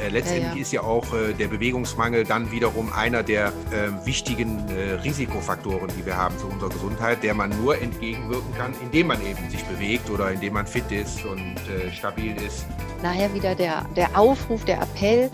äh, 0.00 0.08
letztendlich 0.08 0.48
ja, 0.48 0.54
ja. 0.54 0.60
ist 0.60 0.72
ja 0.72 0.82
auch 0.82 1.12
äh, 1.14 1.32
der 1.32 1.48
Bewegungsmangel 1.48 2.24
dann 2.24 2.50
wiederum 2.50 2.92
einer 2.92 3.22
der 3.22 3.48
äh, 3.48 4.06
wichtigen 4.06 4.58
Risikofaktoren, 5.04 5.88
die 5.98 6.04
wir 6.06 6.16
haben 6.16 6.36
für 6.38 6.46
unsere 6.46 6.70
Gesundheit, 6.70 7.22
der 7.22 7.34
man 7.34 7.50
nur 7.62 7.80
entgegenwirken 7.80 8.54
kann, 8.56 8.74
indem 8.82 9.08
man 9.08 9.24
eben 9.24 9.50
sich 9.50 9.62
bewegt 9.64 10.10
oder 10.10 10.30
indem 10.30 10.54
man 10.54 10.66
fit 10.66 10.90
ist 10.90 11.24
und 11.24 11.56
äh, 11.68 11.90
stabil 11.92 12.34
ist. 12.36 12.66
Nachher 13.02 13.32
wieder 13.34 13.54
der, 13.54 13.84
der 13.96 14.18
Aufruf, 14.18 14.64
der 14.64 14.82
Appell, 14.82 15.30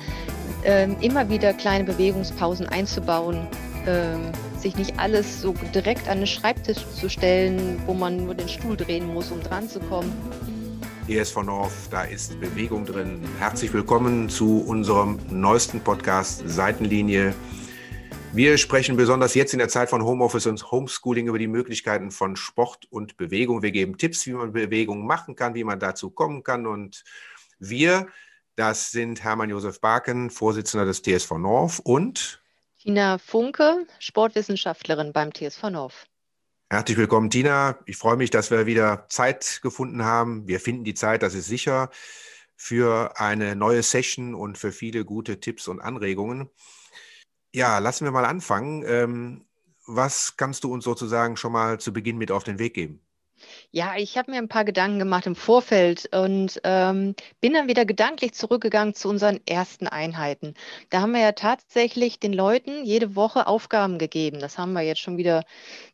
ähm, 0.64 0.96
immer 1.00 1.28
wieder 1.28 1.52
kleine 1.52 1.84
Bewegungspausen 1.84 2.66
einzubauen. 2.68 3.46
Ähm, 3.86 4.32
sich 4.64 4.76
nicht 4.76 4.98
alles 4.98 5.42
so 5.42 5.54
direkt 5.74 6.08
an 6.08 6.18
den 6.18 6.26
Schreibtisch 6.26 6.78
zu 6.98 7.10
stellen, 7.10 7.80
wo 7.86 7.92
man 7.92 8.24
nur 8.24 8.34
den 8.34 8.48
Stuhl 8.48 8.76
drehen 8.76 9.12
muss, 9.12 9.30
um 9.30 9.42
dran 9.42 9.68
zu 9.68 9.78
kommen. 9.78 10.10
ESV 11.06 11.42
North, 11.42 11.72
da 11.90 12.04
ist 12.04 12.40
Bewegung 12.40 12.86
drin. 12.86 13.20
Herzlich 13.38 13.74
willkommen 13.74 14.30
zu 14.30 14.64
unserem 14.66 15.18
neuesten 15.28 15.80
Podcast 15.80 16.42
Seitenlinie. 16.46 17.34
Wir 18.32 18.56
sprechen 18.56 18.96
besonders 18.96 19.34
jetzt 19.34 19.52
in 19.52 19.58
der 19.58 19.68
Zeit 19.68 19.90
von 19.90 20.02
Homeoffice 20.02 20.46
und 20.46 20.70
Homeschooling 20.70 21.28
über 21.28 21.38
die 21.38 21.46
Möglichkeiten 21.46 22.10
von 22.10 22.36
Sport 22.36 22.86
und 22.90 23.18
Bewegung. 23.18 23.62
Wir 23.62 23.70
geben 23.70 23.98
Tipps, 23.98 24.26
wie 24.26 24.32
man 24.32 24.52
Bewegung 24.52 25.06
machen 25.06 25.36
kann, 25.36 25.54
wie 25.54 25.64
man 25.64 25.78
dazu 25.78 26.08
kommen 26.08 26.42
kann. 26.42 26.66
Und 26.66 27.04
wir, 27.58 28.08
das 28.56 28.90
sind 28.90 29.22
Hermann 29.22 29.50
Josef 29.50 29.82
Barken, 29.82 30.30
Vorsitzender 30.30 30.86
des 30.86 31.02
TSV 31.02 31.32
North 31.32 31.80
und 31.84 32.40
Tina 32.80 33.18
Funke, 33.18 33.86
Sportwissenschaftlerin 33.98 35.12
beim 35.12 35.32
TSV 35.32 35.70
North. 35.70 36.06
Herzlich 36.74 36.98
willkommen, 36.98 37.30
Tina. 37.30 37.78
Ich 37.86 37.96
freue 37.96 38.16
mich, 38.16 38.30
dass 38.30 38.50
wir 38.50 38.66
wieder 38.66 39.06
Zeit 39.08 39.60
gefunden 39.62 40.04
haben. 40.04 40.48
Wir 40.48 40.58
finden 40.58 40.82
die 40.82 40.94
Zeit, 40.94 41.22
das 41.22 41.34
ist 41.34 41.46
sicher, 41.46 41.88
für 42.56 43.20
eine 43.20 43.54
neue 43.54 43.84
Session 43.84 44.34
und 44.34 44.58
für 44.58 44.72
viele 44.72 45.04
gute 45.04 45.38
Tipps 45.38 45.68
und 45.68 45.78
Anregungen. 45.78 46.50
Ja, 47.52 47.78
lassen 47.78 48.06
wir 48.06 48.10
mal 48.10 48.24
anfangen. 48.24 48.82
Ähm, 48.88 49.44
was 49.86 50.36
kannst 50.36 50.64
du 50.64 50.72
uns 50.72 50.82
sozusagen 50.82 51.36
schon 51.36 51.52
mal 51.52 51.78
zu 51.78 51.92
Beginn 51.92 52.18
mit 52.18 52.32
auf 52.32 52.42
den 52.42 52.58
Weg 52.58 52.74
geben? 52.74 53.03
Ja, 53.70 53.96
ich 53.96 54.16
habe 54.16 54.30
mir 54.30 54.38
ein 54.38 54.48
paar 54.48 54.64
Gedanken 54.64 54.98
gemacht 54.98 55.26
im 55.26 55.34
Vorfeld 55.34 56.08
und 56.14 56.60
ähm, 56.64 57.14
bin 57.40 57.52
dann 57.52 57.68
wieder 57.68 57.84
gedanklich 57.84 58.34
zurückgegangen 58.34 58.94
zu 58.94 59.08
unseren 59.08 59.40
ersten 59.46 59.88
Einheiten. 59.88 60.54
Da 60.90 61.00
haben 61.00 61.12
wir 61.12 61.20
ja 61.20 61.32
tatsächlich 61.32 62.20
den 62.20 62.32
Leuten 62.32 62.84
jede 62.84 63.16
Woche 63.16 63.46
Aufgaben 63.46 63.98
gegeben. 63.98 64.38
Das 64.38 64.58
haben 64.58 64.72
wir 64.72 64.82
jetzt 64.82 65.00
schon 65.00 65.16
wieder 65.16 65.44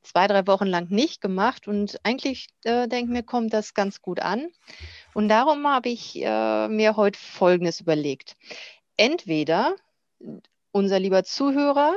zwei, 0.03 0.27
drei 0.27 0.47
Wochen 0.47 0.67
lang 0.67 0.91
nicht 0.91 1.21
gemacht 1.21 1.69
und 1.69 1.99
eigentlich 2.05 2.49
äh, 2.65 2.89
denke 2.89 3.05
ich 3.05 3.19
mir, 3.19 3.23
kommt 3.23 3.53
das 3.53 3.75
ganz 3.75 4.03
gut 4.03 4.21
an. 4.21 4.49
Und 5.15 5.29
darum 5.29 5.67
habe 5.67 5.89
ich 5.89 6.21
äh, 6.23 6.69
mir 6.69 6.97
heute 6.97 7.19
Folgendes 7.19 7.81
überlegt. 7.81 8.37
Entweder 8.97 9.75
unser 10.73 11.01
lieber 11.01 11.25
Zuhörer 11.25 11.95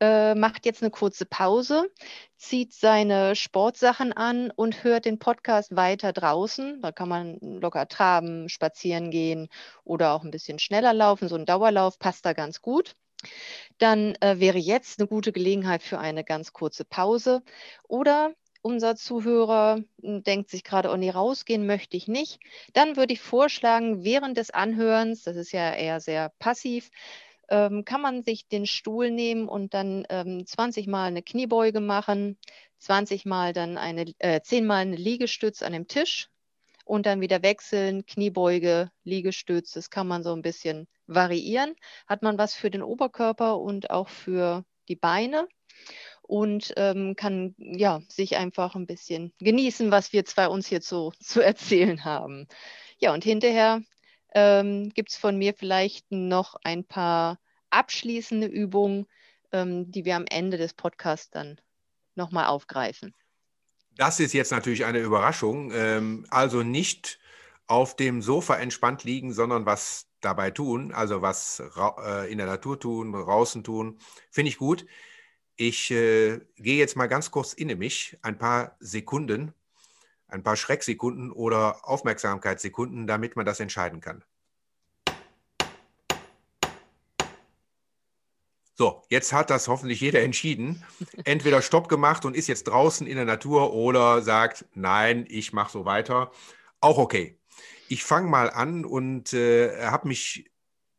äh, 0.00 0.34
macht 0.34 0.66
jetzt 0.66 0.82
eine 0.82 0.90
kurze 0.90 1.26
Pause, 1.26 1.90
zieht 2.36 2.72
seine 2.72 3.36
Sportsachen 3.36 4.12
an 4.12 4.50
und 4.50 4.82
hört 4.84 5.04
den 5.04 5.18
Podcast 5.18 5.76
weiter 5.76 6.12
draußen. 6.12 6.80
Da 6.82 6.92
kann 6.92 7.08
man 7.08 7.38
locker 7.40 7.86
traben, 7.88 8.48
spazieren 8.48 9.10
gehen 9.10 9.48
oder 9.84 10.12
auch 10.12 10.24
ein 10.24 10.30
bisschen 10.30 10.58
schneller 10.58 10.94
laufen. 10.94 11.28
So 11.28 11.36
ein 11.36 11.46
Dauerlauf 11.46 11.98
passt 11.98 12.24
da 12.26 12.32
ganz 12.32 12.62
gut. 12.62 12.96
Dann 13.78 14.14
äh, 14.20 14.40
wäre 14.40 14.58
jetzt 14.58 14.98
eine 15.00 15.08
gute 15.08 15.32
Gelegenheit 15.32 15.82
für 15.82 15.98
eine 15.98 16.24
ganz 16.24 16.52
kurze 16.52 16.84
Pause. 16.84 17.42
Oder 17.88 18.32
unser 18.62 18.96
Zuhörer 18.96 19.80
hm, 20.02 20.22
denkt 20.22 20.50
sich 20.50 20.64
gerade, 20.64 20.90
oh 20.90 20.96
nee, 20.96 21.10
rausgehen 21.10 21.66
möchte 21.66 21.96
ich 21.96 22.08
nicht. 22.08 22.40
Dann 22.72 22.96
würde 22.96 23.12
ich 23.12 23.20
vorschlagen, 23.20 24.04
während 24.04 24.36
des 24.36 24.50
Anhörens, 24.50 25.22
das 25.22 25.36
ist 25.36 25.52
ja 25.52 25.72
eher 25.74 26.00
sehr 26.00 26.30
passiv, 26.38 26.90
ähm, 27.50 27.84
kann 27.84 28.00
man 28.00 28.22
sich 28.22 28.48
den 28.48 28.66
Stuhl 28.66 29.10
nehmen 29.10 29.48
und 29.48 29.74
dann 29.74 30.06
ähm, 30.08 30.46
20 30.46 30.86
Mal 30.86 31.08
eine 31.08 31.22
Kniebeuge 31.22 31.80
machen, 31.80 32.38
20 32.78 33.26
Mal 33.26 33.52
dann 33.52 33.76
eine, 33.78 34.06
äh, 34.18 34.40
10 34.40 34.66
Mal 34.66 34.78
eine 34.78 34.96
Liegestütz 34.96 35.62
an 35.62 35.72
dem 35.72 35.88
Tisch 35.88 36.28
und 36.84 37.06
dann 37.06 37.20
wieder 37.20 37.42
wechseln, 37.42 38.06
Kniebeuge, 38.06 38.90
Liegestütz, 39.04 39.72
das 39.72 39.90
kann 39.90 40.08
man 40.08 40.22
so 40.22 40.32
ein 40.32 40.42
bisschen 40.42 40.88
variieren. 41.06 41.74
Hat 42.06 42.22
man 42.22 42.38
was 42.38 42.54
für 42.54 42.70
den 42.70 42.82
Oberkörper 42.82 43.58
und 43.58 43.90
auch 43.90 44.08
für 44.08 44.64
die 44.88 44.96
Beine 44.96 45.46
und 46.22 46.72
ähm, 46.76 47.16
kann 47.16 47.54
ja 47.58 48.00
sich 48.08 48.36
einfach 48.36 48.74
ein 48.74 48.86
bisschen 48.86 49.32
genießen, 49.38 49.90
was 49.90 50.12
wir 50.12 50.24
zwei 50.24 50.48
uns 50.48 50.66
hier 50.66 50.80
so 50.80 51.12
zu 51.20 51.40
erzählen 51.40 52.04
haben. 52.04 52.46
Ja, 52.98 53.12
und 53.12 53.24
hinterher 53.24 53.82
ähm, 54.34 54.90
gibt 54.90 55.10
es 55.10 55.16
von 55.16 55.36
mir 55.36 55.54
vielleicht 55.54 56.10
noch 56.10 56.56
ein 56.64 56.84
paar 56.84 57.38
abschließende 57.70 58.46
Übungen, 58.46 59.06
ähm, 59.52 59.90
die 59.90 60.04
wir 60.04 60.16
am 60.16 60.26
Ende 60.28 60.56
des 60.56 60.74
Podcasts 60.74 61.30
dann 61.30 61.60
nochmal 62.14 62.46
aufgreifen. 62.46 63.14
Das 63.96 64.20
ist 64.20 64.32
jetzt 64.32 64.52
natürlich 64.52 64.84
eine 64.84 65.00
Überraschung. 65.00 65.72
Ähm, 65.72 66.26
also 66.30 66.62
nicht 66.62 67.18
auf 67.66 67.96
dem 67.96 68.22
Sofa 68.22 68.56
entspannt 68.56 69.04
liegen, 69.04 69.32
sondern 69.32 69.66
was 69.66 70.08
dabei 70.20 70.50
tun, 70.50 70.92
also 70.92 71.22
was 71.22 71.62
äh, 72.04 72.30
in 72.30 72.38
der 72.38 72.46
Natur 72.46 72.78
tun, 72.78 73.12
draußen 73.12 73.64
tun, 73.64 73.98
finde 74.30 74.48
ich 74.50 74.58
gut. 74.58 74.86
Ich 75.56 75.90
äh, 75.90 76.40
gehe 76.56 76.78
jetzt 76.78 76.96
mal 76.96 77.06
ganz 77.06 77.30
kurz 77.30 77.52
in 77.52 77.76
mich, 77.78 78.18
ein 78.22 78.38
paar 78.38 78.76
Sekunden 78.80 79.54
ein 80.30 80.42
paar 80.42 80.56
Schrecksekunden 80.56 81.30
oder 81.30 81.88
Aufmerksamkeitssekunden, 81.88 83.06
damit 83.06 83.36
man 83.36 83.46
das 83.46 83.60
entscheiden 83.60 84.00
kann. 84.00 84.24
So, 88.80 89.02
jetzt 89.10 89.34
hat 89.34 89.50
das 89.50 89.68
hoffentlich 89.68 90.00
jeder 90.00 90.22
entschieden. 90.22 90.82
Entweder 91.24 91.60
Stopp 91.60 91.90
gemacht 91.90 92.24
und 92.24 92.34
ist 92.34 92.46
jetzt 92.46 92.64
draußen 92.64 93.06
in 93.06 93.16
der 93.16 93.26
Natur 93.26 93.74
oder 93.74 94.22
sagt, 94.22 94.64
nein, 94.72 95.26
ich 95.28 95.52
mache 95.52 95.70
so 95.70 95.84
weiter. 95.84 96.32
Auch 96.80 96.96
okay. 96.96 97.38
Ich 97.88 98.04
fange 98.04 98.30
mal 98.30 98.48
an 98.48 98.86
und 98.86 99.34
äh, 99.34 99.84
habe 99.84 100.08
mich 100.08 100.50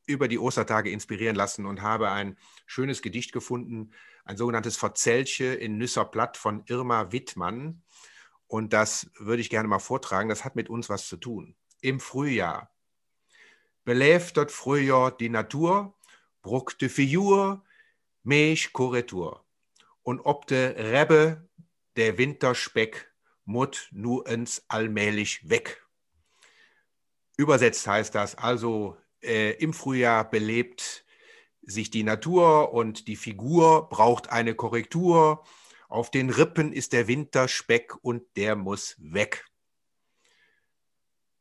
über 0.05 0.27
die 0.27 0.37
Ostertage 0.37 0.91
inspirieren 0.91 1.35
lassen 1.35 1.65
und 1.65 1.81
habe 1.81 2.11
ein 2.11 2.37
schönes 2.67 3.01
Gedicht 3.01 3.31
gefunden, 3.31 3.91
ein 4.25 4.37
sogenanntes 4.37 4.77
Verzellche 4.77 5.45
in 5.45 5.79
Nüsserplatt 5.79 6.37
von 6.37 6.63
Irma 6.67 7.11
Wittmann. 7.11 7.81
Und 8.51 8.73
das 8.73 9.09
würde 9.17 9.41
ich 9.41 9.49
gerne 9.49 9.69
mal 9.69 9.79
vortragen. 9.79 10.27
Das 10.27 10.43
hat 10.43 10.57
mit 10.57 10.69
uns 10.69 10.89
was 10.89 11.07
zu 11.07 11.15
tun. 11.15 11.55
Im 11.79 12.01
Frühjahr 12.01 12.69
beläft 13.85 14.35
dort 14.35 14.51
Frühjahr 14.51 15.15
die 15.15 15.29
Natur, 15.29 15.97
bruckte 16.41 16.89
Figur, 16.89 17.63
Mech 18.23 18.73
Korrektur. 18.73 19.45
Und 20.03 20.19
ob 20.19 20.47
de 20.47 20.67
Rebbe 20.77 21.47
der 21.95 22.17
Winterspeck 22.17 23.13
mut 23.45 23.87
nu 23.93 24.19
ins 24.19 24.65
allmählich 24.67 25.49
weg. 25.49 25.87
Übersetzt 27.37 27.87
heißt 27.87 28.13
das 28.13 28.35
also, 28.35 28.97
äh, 29.21 29.51
im 29.63 29.71
Frühjahr 29.71 30.29
belebt 30.29 31.05
sich 31.61 31.89
die 31.89 32.03
Natur 32.03 32.73
und 32.73 33.07
die 33.07 33.15
Figur 33.15 33.87
braucht 33.87 34.29
eine 34.29 34.55
Korrektur 34.55 35.45
auf 35.91 36.09
den 36.09 36.29
Rippen 36.29 36.71
ist 36.71 36.93
der 36.93 37.07
Winterspeck 37.07 37.95
und 38.01 38.23
der 38.37 38.55
muss 38.55 38.95
weg. 38.97 39.45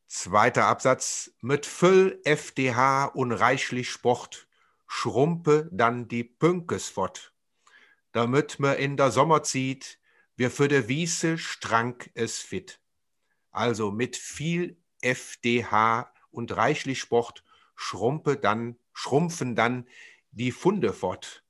Zweiter 0.08 0.66
Absatz. 0.66 1.30
Mit 1.40 1.66
Füll 1.66 2.20
FDH 2.24 3.04
und 3.06 3.30
reichlich 3.30 3.90
Sport 3.90 4.48
schrumpe 4.88 5.68
dann 5.70 6.08
die 6.08 6.24
Pünkes 6.24 6.88
fort. 6.88 7.32
Damit 8.10 8.58
mir 8.58 8.74
in 8.74 8.96
der 8.96 9.12
Sommer 9.12 9.44
zieht, 9.44 10.00
wir 10.34 10.50
für 10.50 10.66
de 10.66 10.88
Wiese 10.88 11.38
strank 11.38 12.10
es 12.14 12.40
fit. 12.40 12.80
Also 13.52 13.92
mit 13.92 14.16
viel 14.16 14.82
FDH 15.00 16.12
und 16.32 16.56
reichlich 16.56 16.98
Sport 16.98 17.44
schrumpe 17.76 18.36
dann, 18.36 18.80
schrumpfen 18.92 19.54
dann 19.54 19.86
die 20.32 20.50
Funde 20.50 20.92
fort 20.92 21.44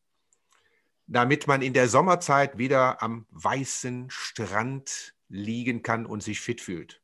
damit 1.11 1.49
man 1.49 1.61
in 1.61 1.75
der 1.75 1.89
Sommerzeit 1.89 2.57
wieder 2.57 3.03
am 3.03 3.27
weißen 3.31 4.07
Strand 4.11 5.15
liegen 5.29 5.83
kann 5.83 6.07
und 6.07 6.23
sich 6.23 6.41
fit 6.41 6.61
fühlt. 6.61 7.03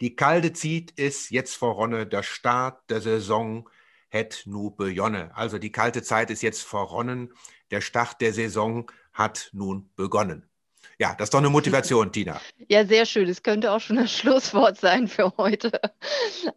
Die 0.00 0.16
Kalte 0.16 0.52
zieht 0.52 0.92
es 0.96 1.30
jetzt 1.30 1.54
voronne, 1.54 2.06
der 2.06 2.24
Start 2.24 2.90
der 2.90 3.00
Saison 3.00 3.68
het 4.08 4.42
nu 4.46 4.70
bejonne. 4.70 5.34
Also 5.36 5.58
die 5.58 5.72
kalte 5.72 6.02
Zeit 6.02 6.30
ist 6.30 6.42
jetzt 6.42 6.62
verronnen, 6.62 7.32
der 7.70 7.80
Start 7.80 8.20
der 8.20 8.32
Saison 8.32 8.90
hat 9.12 9.50
nun 9.52 9.90
begonnen. 9.96 10.48
Ja, 10.98 11.14
das 11.18 11.26
ist 11.26 11.34
doch 11.34 11.38
eine 11.38 11.50
Motivation, 11.50 12.12
Tina. 12.12 12.40
Ja, 12.68 12.86
sehr 12.86 13.04
schön. 13.04 13.28
Es 13.28 13.42
könnte 13.42 13.70
auch 13.70 13.80
schon 13.80 13.96
das 13.96 14.10
Schlusswort 14.10 14.78
sein 14.78 15.06
für 15.06 15.32
heute. 15.36 15.70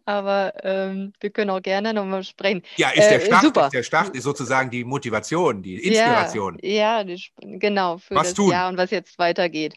Aber 0.06 0.54
ähm, 0.62 1.12
wir 1.20 1.30
können 1.30 1.50
auch 1.50 1.60
gerne 1.60 1.92
nochmal 1.92 2.24
sprechen. 2.24 2.62
Ja, 2.76 2.88
ist 2.90 3.10
der, 3.10 3.22
äh, 3.22 3.26
Start, 3.26 3.42
super. 3.42 3.64
Ist 3.66 3.74
der 3.74 3.82
Start 3.82 4.16
ist 4.16 4.24
sozusagen 4.24 4.70
die 4.70 4.84
Motivation, 4.84 5.62
die 5.62 5.76
Inspiration. 5.76 6.58
Ja, 6.62 7.02
ja 7.02 7.16
genau, 7.40 7.98
für 7.98 8.14
was 8.14 8.28
das 8.28 8.34
tun? 8.34 8.52
Jahr 8.52 8.70
und 8.70 8.78
was 8.78 8.90
jetzt 8.90 9.18
weitergeht. 9.18 9.74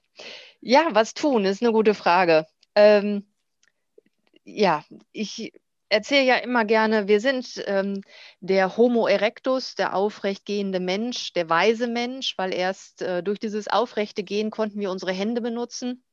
Ja, 0.62 0.88
was 0.92 1.14
tun, 1.14 1.44
ist 1.44 1.62
eine 1.62 1.74
gute 1.74 1.94
Frage. 1.94 2.46
Ähm, 2.76 3.26
ja, 4.46 4.86
ich 5.12 5.52
erzähle 5.92 6.24
ja 6.24 6.36
immer 6.38 6.66
gerne, 6.66 7.08
wir 7.08 7.20
sind 7.20 7.62
ähm, 7.68 8.02
der 8.40 8.78
Homo 8.78 9.08
erectus, 9.08 9.76
der 9.76 9.96
aufrechtgehende 9.96 10.80
Mensch, 10.80 11.34
der 11.34 11.50
weise 11.50 11.88
Mensch, 11.88 12.38
weil 12.38 12.54
erst 12.54 13.02
äh, 13.02 13.22
durch 13.22 13.40
dieses 13.40 13.68
aufrechte 13.68 14.24
Gehen 14.24 14.52
konnten 14.52 14.80
wir 14.80 14.90
unsere 14.90 15.12
Hände 15.12 15.42
benutzen 15.42 16.04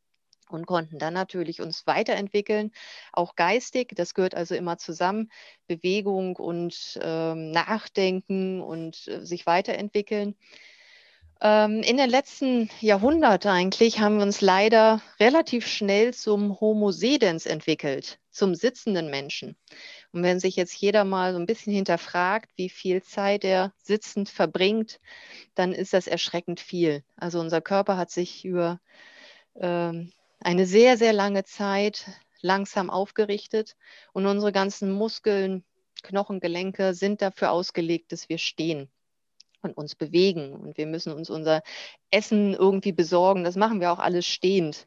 und 0.48 0.66
konnten 0.66 0.98
dann 0.98 1.14
natürlich 1.14 1.60
uns 1.60 1.86
weiterentwickeln, 1.86 2.72
auch 3.12 3.36
geistig. 3.36 3.92
Das 3.94 4.14
gehört 4.14 4.34
also 4.34 4.54
immer 4.56 4.78
zusammen, 4.78 5.30
Bewegung 5.68 6.36
und 6.36 6.98
ähm, 7.00 7.52
Nachdenken 7.52 8.60
und 8.60 9.06
äh, 9.06 9.24
sich 9.24 9.46
weiterentwickeln. 9.46 10.34
Ähm, 11.40 11.82
in 11.82 11.96
den 11.96 12.10
letzten 12.10 12.68
Jahrhunderten 12.80 13.50
eigentlich 13.50 14.00
haben 14.00 14.16
wir 14.16 14.24
uns 14.24 14.40
leider 14.40 15.00
relativ 15.20 15.68
schnell 15.68 16.12
zum 16.12 16.58
Homo 16.60 16.90
sedens 16.90 17.46
entwickelt, 17.46 18.18
zum 18.30 18.56
sitzenden 18.56 19.08
Menschen. 19.08 19.56
Und 20.12 20.24
wenn 20.24 20.40
sich 20.40 20.56
jetzt 20.56 20.74
jeder 20.74 21.04
mal 21.04 21.32
so 21.32 21.38
ein 21.38 21.46
bisschen 21.46 21.72
hinterfragt, 21.72 22.50
wie 22.56 22.68
viel 22.68 23.02
Zeit 23.02 23.44
er 23.44 23.72
sitzend 23.78 24.28
verbringt, 24.28 25.00
dann 25.54 25.72
ist 25.72 25.92
das 25.92 26.08
erschreckend 26.08 26.58
viel. 26.58 27.04
Also 27.16 27.38
unser 27.38 27.60
Körper 27.60 27.96
hat 27.96 28.10
sich 28.10 28.44
über 28.44 28.80
ähm, 29.60 30.12
eine 30.40 30.66
sehr, 30.66 30.96
sehr 30.96 31.12
lange 31.12 31.44
Zeit 31.44 32.06
langsam 32.40 32.90
aufgerichtet 32.90 33.76
und 34.12 34.26
unsere 34.26 34.52
ganzen 34.52 34.90
Muskeln, 34.92 35.64
Knochen, 36.02 36.40
Gelenke 36.40 36.94
sind 36.94 37.22
dafür 37.22 37.52
ausgelegt, 37.52 38.12
dass 38.12 38.28
wir 38.28 38.38
stehen 38.38 38.90
und 39.62 39.76
uns 39.76 39.94
bewegen. 39.94 40.52
Und 40.54 40.76
wir 40.76 40.86
müssen 40.86 41.12
uns 41.12 41.30
unser 41.30 41.62
Essen 42.10 42.54
irgendwie 42.54 42.92
besorgen. 42.92 43.44
Das 43.44 43.56
machen 43.56 43.80
wir 43.80 43.92
auch 43.92 43.98
alles 43.98 44.26
stehend. 44.26 44.86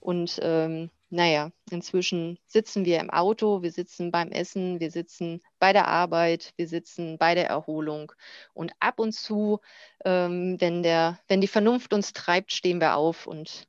Und 0.00 0.38
ähm, 0.42 0.90
naja, 1.08 1.50
inzwischen 1.70 2.38
sitzen 2.46 2.84
wir 2.84 3.00
im 3.00 3.10
Auto, 3.10 3.62
wir 3.62 3.70
sitzen 3.70 4.10
beim 4.10 4.30
Essen, 4.32 4.80
wir 4.80 4.90
sitzen 4.90 5.40
bei 5.60 5.72
der 5.72 5.86
Arbeit, 5.88 6.52
wir 6.56 6.66
sitzen 6.66 7.16
bei 7.18 7.34
der 7.34 7.48
Erholung. 7.48 8.12
Und 8.54 8.72
ab 8.80 8.98
und 8.98 9.12
zu, 9.12 9.60
ähm, 10.04 10.60
wenn, 10.60 10.82
der, 10.82 11.20
wenn 11.28 11.40
die 11.40 11.46
Vernunft 11.46 11.92
uns 11.92 12.12
treibt, 12.12 12.52
stehen 12.52 12.80
wir 12.80 12.96
auf 12.96 13.26
und 13.26 13.68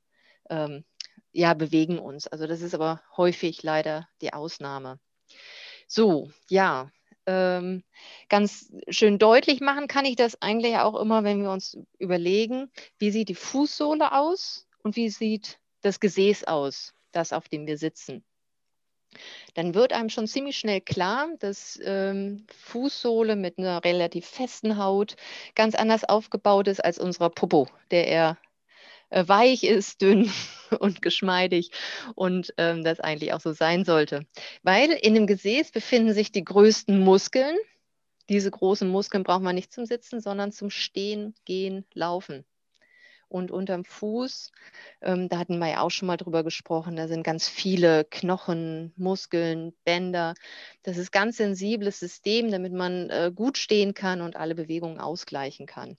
ähm, 0.50 0.84
ja, 1.32 1.54
bewegen 1.54 2.00
uns. 2.00 2.28
Also 2.28 2.48
das 2.48 2.62
ist 2.62 2.74
aber 2.74 3.02
häufig 3.16 3.62
leider 3.62 4.08
die 4.22 4.34
Ausnahme. 4.34 5.00
So, 5.88 6.32
ja, 6.50 6.92
ähm, 7.28 7.84
ganz 8.30 8.72
schön 8.90 9.20
deutlich 9.20 9.60
machen 9.60 9.88
kann 9.88 10.06
ich 10.06 10.16
das 10.16 10.42
eigentlich 10.42 10.78
auch 10.78 11.00
immer, 11.00 11.24
wenn 11.24 11.44
wir 11.44 11.52
uns 11.52 11.78
überlegen, 12.00 12.72
wie 12.98 13.12
sieht 13.12 13.30
die 13.30 13.36
Fußsohle 13.36 14.14
aus 14.14 14.68
und 14.84 14.96
wie 14.96 15.10
sieht 15.10 15.60
das 15.82 16.00
Gesäß 16.00 16.46
aus, 16.46 16.94
das 17.12 17.34
auf 17.34 17.50
dem 17.50 17.68
wir 17.68 17.78
sitzen. 17.78 18.24
Dann 19.54 19.74
wird 19.74 19.94
einem 19.94 20.10
schon 20.10 20.28
ziemlich 20.28 20.58
schnell 20.58 20.82
klar, 20.82 21.30
dass 21.40 21.80
ähm, 21.84 22.46
Fußsohle 22.66 23.36
mit 23.36 23.58
einer 23.58 23.84
relativ 23.84 24.26
festen 24.28 24.78
Haut 24.78 25.16
ganz 25.56 25.76
anders 25.76 26.04
aufgebaut 26.04 26.68
ist 26.68 26.84
als 26.84 27.00
unser 27.00 27.30
Popo, 27.30 27.68
der 27.92 28.08
eher 28.08 28.38
weich 29.10 29.64
ist, 29.64 30.02
dünn 30.02 30.32
und 30.80 31.02
geschmeidig 31.02 31.72
und 32.16 32.54
ähm, 32.58 32.84
das 32.84 33.00
eigentlich 33.00 33.34
auch 33.34 33.42
so 33.42 33.54
sein 33.54 33.86
sollte. 33.86 34.26
Weil 34.64 34.92
in 34.92 35.14
dem 35.14 35.28
Gesäß 35.28 35.72
befinden 35.72 36.14
sich 36.14 36.32
die 36.32 36.44
größten 36.44 37.00
Muskeln. 37.00 37.58
Diese 38.30 38.52
großen 38.52 38.90
Muskeln 38.90 39.24
braucht 39.24 39.42
man 39.42 39.56
nicht 39.56 39.72
zum 39.72 39.86
Sitzen, 39.86 40.20
sondern 40.20 40.52
zum 40.52 40.70
Stehen, 40.70 41.34
Gehen, 41.46 41.86
Laufen. 41.94 42.46
Und 43.30 43.52
unterm 43.52 43.84
Fuß, 43.84 44.52
ähm, 45.02 45.28
da 45.28 45.38
hatten 45.38 45.60
wir 45.60 45.70
ja 45.70 45.82
auch 45.82 45.90
schon 45.92 46.08
mal 46.08 46.16
drüber 46.16 46.46
gesprochen, 46.46 46.96
da 46.96 47.10
sind 47.10 47.24
ganz 47.24 47.50
viele 47.50 48.06
Knochen, 48.06 48.94
Muskeln, 48.96 49.74
Bänder. 49.84 50.34
Das 50.84 50.98
ist 50.98 51.12
ganz 51.12 51.36
sensibles 51.36 52.00
System, 52.00 52.52
damit 52.52 52.72
man 52.72 53.10
äh, 53.10 53.32
gut 53.36 53.58
stehen 53.58 53.94
kann 53.94 54.22
und 54.22 54.38
alle 54.38 54.56
Bewegungen 54.56 55.00
ausgleichen 55.02 55.66
kann. 55.66 55.98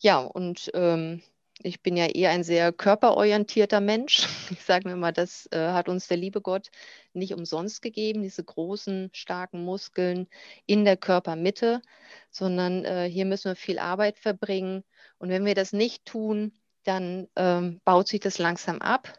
Ja, 0.00 0.18
und 0.18 0.68
ähm, 0.74 1.22
ich 1.64 1.82
bin 1.82 1.96
ja 1.96 2.06
eher 2.06 2.30
ein 2.30 2.44
sehr 2.44 2.72
körperorientierter 2.72 3.80
Mensch. 3.80 4.26
Ich 4.50 4.62
sage 4.62 4.88
mir 4.88 4.94
immer, 4.94 5.12
das 5.12 5.48
äh, 5.52 5.72
hat 5.72 5.88
uns 5.88 6.08
der 6.08 6.16
liebe 6.16 6.40
Gott 6.40 6.68
nicht 7.14 7.32
umsonst 7.34 7.82
gegeben, 7.82 8.22
diese 8.22 8.44
großen, 8.44 9.10
starken 9.12 9.64
Muskeln 9.64 10.28
in 10.66 10.84
der 10.84 10.96
Körpermitte, 10.96 11.82
sondern 12.30 12.84
äh, 12.84 13.08
hier 13.10 13.24
müssen 13.24 13.50
wir 13.50 13.56
viel 13.56 13.78
Arbeit 13.78 14.18
verbringen. 14.18 14.84
Und 15.18 15.30
wenn 15.30 15.44
wir 15.44 15.54
das 15.54 15.72
nicht 15.72 16.04
tun, 16.04 16.52
dann 16.84 17.28
ähm, 17.36 17.80
baut 17.84 18.08
sich 18.08 18.20
das 18.20 18.38
langsam 18.38 18.80
ab. 18.80 19.18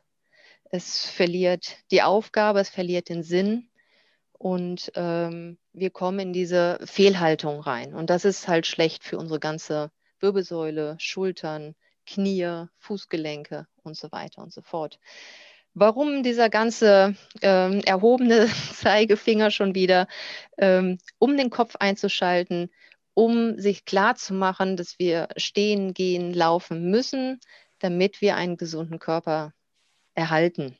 Es 0.71 1.05
verliert 1.05 1.77
die 1.91 2.01
Aufgabe, 2.01 2.59
es 2.59 2.69
verliert 2.69 3.09
den 3.09 3.23
Sinn 3.23 3.69
und 4.43 4.91
ähm, 4.95 5.57
wir 5.71 5.89
kommen 5.89 6.19
in 6.19 6.33
diese 6.33 6.79
Fehlhaltung 6.83 7.59
rein. 7.61 7.93
Und 7.93 8.09
das 8.09 8.25
ist 8.25 8.47
halt 8.47 8.67
schlecht 8.67 9.03
für 9.03 9.17
unsere 9.17 9.39
ganze 9.39 9.91
Wirbelsäule, 10.19 10.95
Schultern, 10.99 11.75
Knie, 12.05 12.67
Fußgelenke 12.77 13.67
und 13.83 13.97
so 13.97 14.11
weiter 14.11 14.41
und 14.41 14.53
so 14.53 14.61
fort. 14.61 14.99
Warum 15.75 16.21
dieser 16.21 16.49
ganze 16.49 17.15
ähm, 17.41 17.81
erhobene 17.85 18.47
Zeigefinger 18.73 19.49
schon 19.49 19.73
wieder, 19.73 20.07
ähm, 20.57 20.99
um 21.17 21.35
den 21.35 21.49
Kopf 21.49 21.75
einzuschalten, 21.77 22.69
um 23.15 23.59
sich 23.59 23.85
klar 23.85 24.15
zu 24.15 24.33
machen, 24.33 24.77
dass 24.77 24.99
wir 24.99 25.29
stehen, 25.37 25.93
gehen, 25.93 26.33
laufen 26.33 26.89
müssen, 26.89 27.39
damit 27.79 28.21
wir 28.21 28.35
einen 28.35 28.57
gesunden 28.57 28.99
Körper 28.99 29.53
erhalten. 30.15 30.77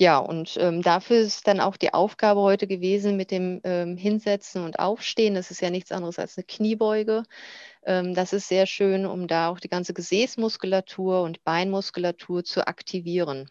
Ja, 0.00 0.18
und 0.18 0.56
ähm, 0.60 0.80
dafür 0.82 1.18
ist 1.18 1.48
dann 1.48 1.58
auch 1.58 1.76
die 1.76 1.92
Aufgabe 1.92 2.40
heute 2.40 2.68
gewesen 2.68 3.16
mit 3.16 3.32
dem 3.32 3.60
ähm, 3.64 3.96
Hinsetzen 3.96 4.62
und 4.62 4.78
Aufstehen. 4.78 5.34
Das 5.34 5.50
ist 5.50 5.60
ja 5.60 5.70
nichts 5.70 5.90
anderes 5.90 6.20
als 6.20 6.36
eine 6.38 6.44
Kniebeuge. 6.44 7.24
Ähm, 7.84 8.14
das 8.14 8.32
ist 8.32 8.48
sehr 8.48 8.66
schön, 8.66 9.06
um 9.06 9.26
da 9.28 9.48
auch 9.48 9.60
die 9.60 9.68
ganze 9.68 9.94
Gesäßmuskulatur 9.94 11.22
und 11.22 11.44
Beinmuskulatur 11.44 12.44
zu 12.44 12.66
aktivieren. 12.66 13.50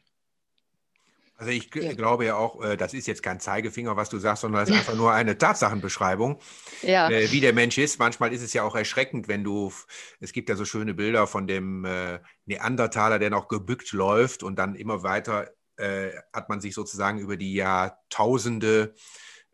Also 1.37 1.51
ich 1.51 1.69
ja. 1.75 1.93
glaube 1.93 2.25
ja 2.25 2.35
auch, 2.35 2.63
äh, 2.63 2.77
das 2.77 2.95
ist 2.95 3.05
jetzt 3.05 3.21
kein 3.21 3.39
Zeigefinger, 3.39 3.95
was 3.95 4.09
du 4.09 4.17
sagst, 4.17 4.41
sondern 4.41 4.61
das 4.61 4.69
ist 4.69 4.75
einfach 4.79 4.95
nur 4.95 5.13
eine 5.13 5.37
Tatsachenbeschreibung, 5.37 6.39
ja. 6.81 7.09
Äh, 7.09 7.31
wie 7.31 7.41
der 7.41 7.53
Mensch 7.53 7.77
ist. 7.77 7.99
Manchmal 7.99 8.33
ist 8.33 8.41
es 8.41 8.53
ja 8.53 8.63
auch 8.63 8.75
erschreckend, 8.75 9.27
wenn 9.27 9.43
du, 9.43 9.71
es 10.19 10.33
gibt 10.33 10.49
ja 10.49 10.55
so 10.55 10.65
schöne 10.65 10.95
Bilder 10.95 11.27
von 11.27 11.45
dem 11.45 11.85
äh, 11.85 12.19
Neandertaler, 12.45 13.19
der 13.19 13.29
noch 13.29 13.47
gebückt 13.47 13.91
läuft 13.91 14.41
und 14.41 14.57
dann 14.57 14.75
immer 14.75 15.03
weiter 15.03 15.51
äh, 15.77 16.09
hat 16.33 16.49
man 16.49 16.59
sich 16.59 16.73
sozusagen 16.73 17.19
über 17.19 17.37
die 17.37 17.53
Jahrtausende 17.53 18.95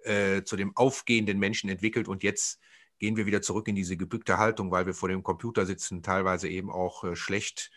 äh, 0.03 0.43
zu 0.43 0.55
dem 0.55 0.75
aufgehenden 0.77 1.37
Menschen 1.37 1.69
entwickelt 1.69 2.07
und 2.07 2.23
jetzt 2.23 2.59
gehen 3.03 3.17
wir 3.17 3.25
wieder 3.25 3.41
zurück 3.41 3.67
in 3.67 3.75
diese 3.75 3.97
gebückte 3.97 4.37
Haltung, 4.37 4.71
weil 4.71 4.85
wir 4.85 4.93
vor 4.93 5.09
dem 5.09 5.23
Computer 5.23 5.65
sitzen, 5.65 6.03
teilweise 6.03 6.47
eben 6.47 6.71
auch 6.71 7.03
äh, 7.03 7.17
schlecht, 7.17 7.69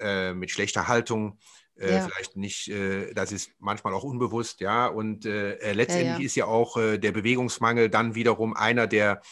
äh, 0.00 0.34
mit 0.34 0.50
schlechter 0.50 0.88
Haltung. 0.88 1.38
Äh, 1.76 1.94
ja. 1.94 2.08
Vielleicht 2.08 2.36
nicht, 2.36 2.66
äh, 2.66 3.14
das 3.14 3.30
ist 3.30 3.52
manchmal 3.60 3.94
auch 3.94 4.02
unbewusst, 4.02 4.58
ja. 4.60 4.88
Und 4.88 5.22
letztendlich 5.22 6.06
ja, 6.06 6.18
ja. 6.18 6.24
ist 6.24 6.34
ja 6.34 6.44
auch 6.46 6.74
der 6.76 7.12
Bewegungsmangel 7.12 7.88
dann 7.90 8.16
wiederum 8.16 8.56
einer 8.56 8.88
der 8.88 9.22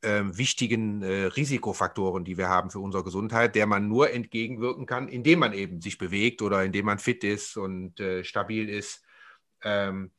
äh, 0.00 0.22
wichtigen 0.24 1.02
äh, 1.02 1.24
Risikofaktoren, 1.26 2.24
die 2.24 2.38
wir 2.38 2.48
haben 2.48 2.70
für 2.70 2.80
unsere 2.80 3.04
Gesundheit, 3.04 3.54
der 3.56 3.66
man 3.66 3.86
nur 3.86 4.10
entgegenwirken 4.10 4.86
kann, 4.86 5.08
indem 5.08 5.40
man 5.40 5.52
eben 5.52 5.82
sich 5.82 5.98
bewegt 5.98 6.40
oder 6.40 6.64
indem 6.64 6.86
man 6.86 6.98
fit 6.98 7.22
ist 7.22 7.58
und 7.58 8.00
äh, 8.00 8.24
stabil 8.24 8.70
ist. 8.70 9.04
Ähm, 9.62 10.12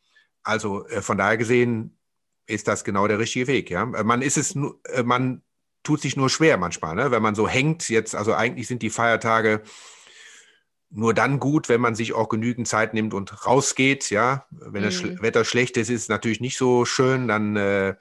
also 0.43 0.85
äh, 0.85 1.01
von 1.01 1.17
daher 1.17 1.37
gesehen 1.37 1.97
ist 2.45 2.67
das 2.67 2.83
genau 2.83 3.07
der 3.07 3.19
richtige 3.19 3.48
Weg. 3.48 3.69
Ja? 3.69 3.83
Äh, 3.83 4.03
man 4.03 4.21
ist 4.21 4.38
es, 4.38 4.55
äh, 4.55 5.03
man 5.03 5.41
tut 5.83 6.01
sich 6.01 6.15
nur 6.15 6.29
schwer 6.29 6.57
manchmal, 6.57 6.95
ne? 6.95 7.12
wenn 7.12 7.21
man 7.21 7.36
so 7.36 7.48
hängt. 7.48 7.89
Jetzt, 7.89 8.15
also 8.15 8.33
eigentlich 8.33 8.67
sind 8.67 8.81
die 8.81 8.89
Feiertage 8.89 9.62
nur 10.89 11.13
dann 11.13 11.39
gut, 11.39 11.69
wenn 11.69 11.81
man 11.81 11.95
sich 11.95 12.13
auch 12.13 12.27
genügend 12.27 12.67
Zeit 12.67 12.93
nimmt 12.93 13.13
und 13.13 13.45
rausgeht. 13.45 14.10
Ja, 14.10 14.45
wenn 14.51 14.83
das 14.83 15.01
mhm. 15.01 15.21
Wetter 15.21 15.45
schlecht 15.45 15.77
ist, 15.77 15.89
ist 15.89 16.01
es 16.01 16.10
natürlich 16.10 16.41
nicht 16.41 16.57
so 16.57 16.86
schön. 16.86 17.27
Dann 17.27 17.55
äh, 17.55 17.95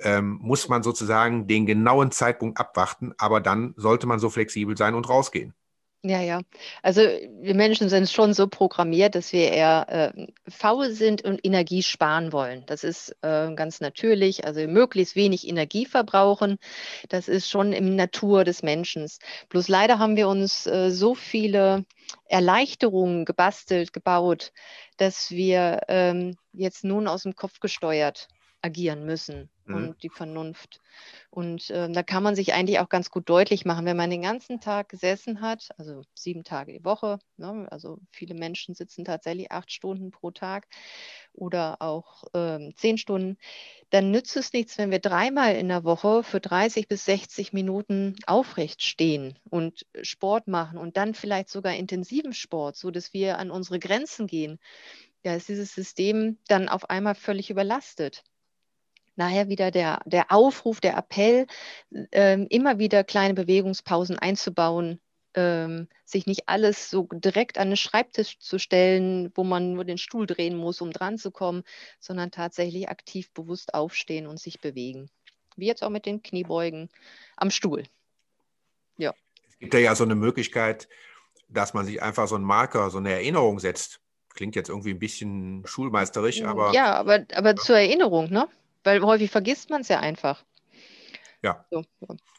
ähm, 0.00 0.38
muss 0.42 0.68
man 0.68 0.82
sozusagen 0.82 1.46
den 1.46 1.66
genauen 1.66 2.10
Zeitpunkt 2.10 2.58
abwarten, 2.58 3.14
aber 3.18 3.40
dann 3.40 3.74
sollte 3.76 4.06
man 4.06 4.18
so 4.18 4.30
flexibel 4.30 4.76
sein 4.76 4.94
und 4.94 5.08
rausgehen. 5.08 5.54
Ja, 6.02 6.22
ja. 6.22 6.40
Also 6.82 7.02
wir 7.02 7.54
Menschen 7.54 7.90
sind 7.90 8.08
schon 8.08 8.32
so 8.32 8.48
programmiert, 8.48 9.14
dass 9.14 9.34
wir 9.34 9.52
eher 9.52 10.14
äh, 10.16 10.26
faul 10.50 10.92
sind 10.92 11.22
und 11.24 11.44
Energie 11.44 11.82
sparen 11.82 12.32
wollen. 12.32 12.64
Das 12.66 12.84
ist 12.84 13.14
äh, 13.20 13.54
ganz 13.54 13.82
natürlich. 13.82 14.46
Also 14.46 14.66
möglichst 14.66 15.14
wenig 15.14 15.46
Energie 15.46 15.84
verbrauchen. 15.84 16.56
Das 17.10 17.28
ist 17.28 17.50
schon 17.50 17.74
im 17.74 17.96
Natur 17.96 18.44
des 18.44 18.62
Menschen. 18.62 19.06
Bloß 19.50 19.68
leider 19.68 19.98
haben 19.98 20.16
wir 20.16 20.28
uns 20.28 20.66
äh, 20.66 20.90
so 20.90 21.14
viele 21.14 21.84
Erleichterungen 22.28 23.26
gebastelt, 23.26 23.92
gebaut, 23.92 24.52
dass 24.96 25.30
wir 25.30 25.80
ähm, 25.88 26.36
jetzt 26.54 26.82
nun 26.82 27.08
aus 27.08 27.24
dem 27.24 27.36
Kopf 27.36 27.60
gesteuert 27.60 28.28
agieren 28.62 29.04
müssen 29.04 29.48
mhm. 29.64 29.74
und 29.74 30.02
die 30.02 30.10
Vernunft. 30.10 30.80
Und 31.30 31.70
äh, 31.70 31.90
da 31.90 32.02
kann 32.02 32.22
man 32.22 32.34
sich 32.34 32.52
eigentlich 32.52 32.78
auch 32.80 32.88
ganz 32.88 33.10
gut 33.10 33.28
deutlich 33.28 33.64
machen, 33.64 33.86
wenn 33.86 33.96
man 33.96 34.10
den 34.10 34.22
ganzen 34.22 34.60
Tag 34.60 34.88
gesessen 34.88 35.40
hat, 35.40 35.68
also 35.78 36.02
sieben 36.14 36.44
Tage 36.44 36.72
die 36.72 36.84
Woche, 36.84 37.18
ne, 37.36 37.66
also 37.70 37.98
viele 38.10 38.34
Menschen 38.34 38.74
sitzen 38.74 39.04
tatsächlich 39.04 39.50
acht 39.50 39.72
Stunden 39.72 40.10
pro 40.10 40.30
Tag 40.30 40.66
oder 41.32 41.80
auch 41.80 42.24
ähm, 42.34 42.72
zehn 42.76 42.98
Stunden, 42.98 43.38
dann 43.90 44.10
nützt 44.10 44.36
es 44.36 44.52
nichts, 44.52 44.78
wenn 44.78 44.90
wir 44.90 44.98
dreimal 44.98 45.54
in 45.56 45.68
der 45.68 45.84
Woche 45.84 46.22
für 46.22 46.40
30 46.40 46.88
bis 46.88 47.04
60 47.04 47.52
Minuten 47.52 48.16
aufrecht 48.26 48.82
stehen 48.82 49.38
und 49.48 49.86
Sport 50.02 50.48
machen 50.48 50.78
und 50.78 50.96
dann 50.96 51.14
vielleicht 51.14 51.48
sogar 51.48 51.74
intensiven 51.74 52.32
Sport, 52.32 52.76
sodass 52.76 53.12
wir 53.12 53.38
an 53.38 53.50
unsere 53.50 53.78
Grenzen 53.78 54.26
gehen. 54.26 54.58
Da 55.22 55.34
ist 55.34 55.48
dieses 55.48 55.74
System 55.74 56.38
dann 56.48 56.68
auf 56.68 56.88
einmal 56.88 57.14
völlig 57.14 57.50
überlastet. 57.50 58.24
Daher 59.20 59.50
wieder 59.50 59.70
der, 59.70 60.00
der 60.06 60.32
Aufruf, 60.32 60.80
der 60.80 60.96
Appell, 60.96 61.46
ähm, 62.10 62.46
immer 62.48 62.78
wieder 62.78 63.04
kleine 63.04 63.34
Bewegungspausen 63.34 64.18
einzubauen, 64.18 64.98
ähm, 65.34 65.88
sich 66.06 66.26
nicht 66.26 66.48
alles 66.48 66.88
so 66.88 67.06
direkt 67.12 67.58
an 67.58 67.68
den 67.68 67.76
Schreibtisch 67.76 68.38
zu 68.38 68.58
stellen, 68.58 69.30
wo 69.34 69.44
man 69.44 69.74
nur 69.74 69.84
den 69.84 69.98
Stuhl 69.98 70.26
drehen 70.26 70.56
muss, 70.56 70.80
um 70.80 70.90
dran 70.90 71.18
zu 71.18 71.30
kommen, 71.30 71.64
sondern 71.98 72.30
tatsächlich 72.30 72.88
aktiv 72.88 73.30
bewusst 73.32 73.74
aufstehen 73.74 74.26
und 74.26 74.40
sich 74.40 74.58
bewegen. 74.62 75.10
Wie 75.54 75.66
jetzt 75.66 75.84
auch 75.84 75.90
mit 75.90 76.06
den 76.06 76.22
Kniebeugen 76.22 76.88
am 77.36 77.50
Stuhl. 77.50 77.82
Ja. 78.96 79.12
Es 79.50 79.58
gibt 79.58 79.74
ja 79.74 79.94
so 79.94 80.04
eine 80.04 80.14
Möglichkeit, 80.14 80.88
dass 81.46 81.74
man 81.74 81.84
sich 81.84 82.00
einfach 82.00 82.26
so 82.26 82.36
einen 82.36 82.44
Marker, 82.44 82.88
so 82.88 82.96
eine 82.96 83.12
Erinnerung 83.12 83.58
setzt. 83.58 84.00
Klingt 84.32 84.56
jetzt 84.56 84.70
irgendwie 84.70 84.94
ein 84.94 84.98
bisschen 84.98 85.62
schulmeisterisch, 85.66 86.42
aber. 86.42 86.72
Ja, 86.72 86.94
aber, 86.94 87.26
aber 87.34 87.56
zur 87.56 87.76
Erinnerung, 87.76 88.30
ne? 88.30 88.48
Weil 88.84 89.02
häufig 89.02 89.30
vergisst 89.30 89.70
man 89.70 89.82
es 89.82 89.88
ja 89.88 90.00
einfach. 90.00 90.44
Ja. 91.42 91.64
So. 91.70 91.84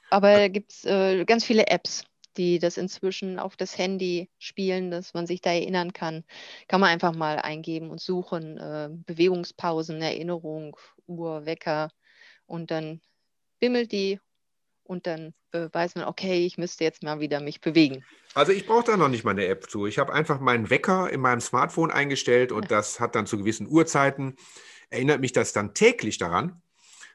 Aber 0.10 0.36
da 0.36 0.48
gibt 0.48 0.72
es 0.72 0.86
äh, 0.86 1.26
ganz 1.26 1.44
viele 1.44 1.68
Apps, 1.68 2.04
die 2.38 2.60
das 2.60 2.78
inzwischen 2.78 3.40
auf 3.40 3.56
das 3.56 3.78
Handy 3.78 4.30
spielen, 4.40 4.92
dass 4.92 5.14
man 5.14 5.28
sich 5.28 5.42
da 5.42 5.52
erinnern 5.52 5.94
kann. 5.94 6.24
Kann 6.68 6.82
man 6.82 6.90
einfach 6.90 7.14
mal 7.14 7.38
eingeben 7.38 7.90
und 7.90 8.02
suchen. 8.02 8.58
Äh, 8.58 8.90
Bewegungspausen, 8.92 10.02
Erinnerung, 10.02 10.78
Uhr, 11.08 11.46
Wecker. 11.46 11.90
Und 12.46 12.72
dann 12.72 13.02
bimmelt 13.60 13.92
die 13.92 14.20
und 14.84 15.08
dann 15.08 15.34
äh, 15.54 15.70
weiß 15.72 15.96
man, 15.96 16.06
okay, 16.06 16.46
ich 16.46 16.58
müsste 16.58 16.84
jetzt 16.84 17.04
mal 17.04 17.20
wieder 17.20 17.40
mich 17.40 17.62
bewegen. 17.62 18.04
Also 18.34 18.52
ich 18.52 18.66
brauche 18.66 18.84
da 18.86 18.98
noch 18.98 19.08
nicht 19.08 19.24
mal 19.24 19.32
eine 19.32 19.46
App 19.46 19.70
zu. 19.70 19.86
Ich 19.86 20.00
habe 20.00 20.14
einfach 20.14 20.40
meinen 20.40 20.70
Wecker 20.70 21.10
in 21.10 21.22
meinem 21.22 21.42
Smartphone 21.42 21.92
eingestellt 21.92 22.52
und 22.52 22.72
das 22.72 23.00
hat 23.00 23.16
dann 23.16 23.26
zu 23.26 23.38
gewissen 23.38 23.68
Uhrzeiten 23.68 24.36
erinnert 24.92 25.22
mich 25.22 25.34
das 25.34 25.54
dann 25.54 25.74
täglich 25.74 26.20
daran, 26.20 26.62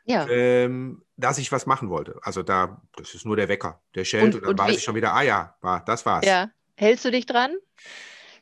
ja. 0.04 0.26
ähm, 0.28 1.02
dass 1.16 1.38
ich 1.38 1.52
was 1.52 1.66
machen 1.66 1.88
wollte. 1.90 2.18
Also 2.23 2.42
da, 2.42 2.83
das 2.97 3.14
ist 3.14 3.25
nur 3.25 3.37
der 3.37 3.49
Wecker, 3.49 3.80
der 3.95 4.04
schellt 4.04 4.35
und, 4.35 4.35
und 4.35 4.42
dann 4.42 4.50
und 4.50 4.59
weiß 4.59 4.71
wie? 4.73 4.76
ich 4.76 4.83
schon 4.83 4.97
wieder, 4.97 5.14
ah 5.14 5.23
ja, 5.23 5.54
war, 5.61 5.85
das 5.85 6.04
war's. 6.04 6.26
Ja, 6.26 6.50
hältst 6.75 7.04
du 7.04 7.11
dich 7.11 7.26
dran? 7.26 7.54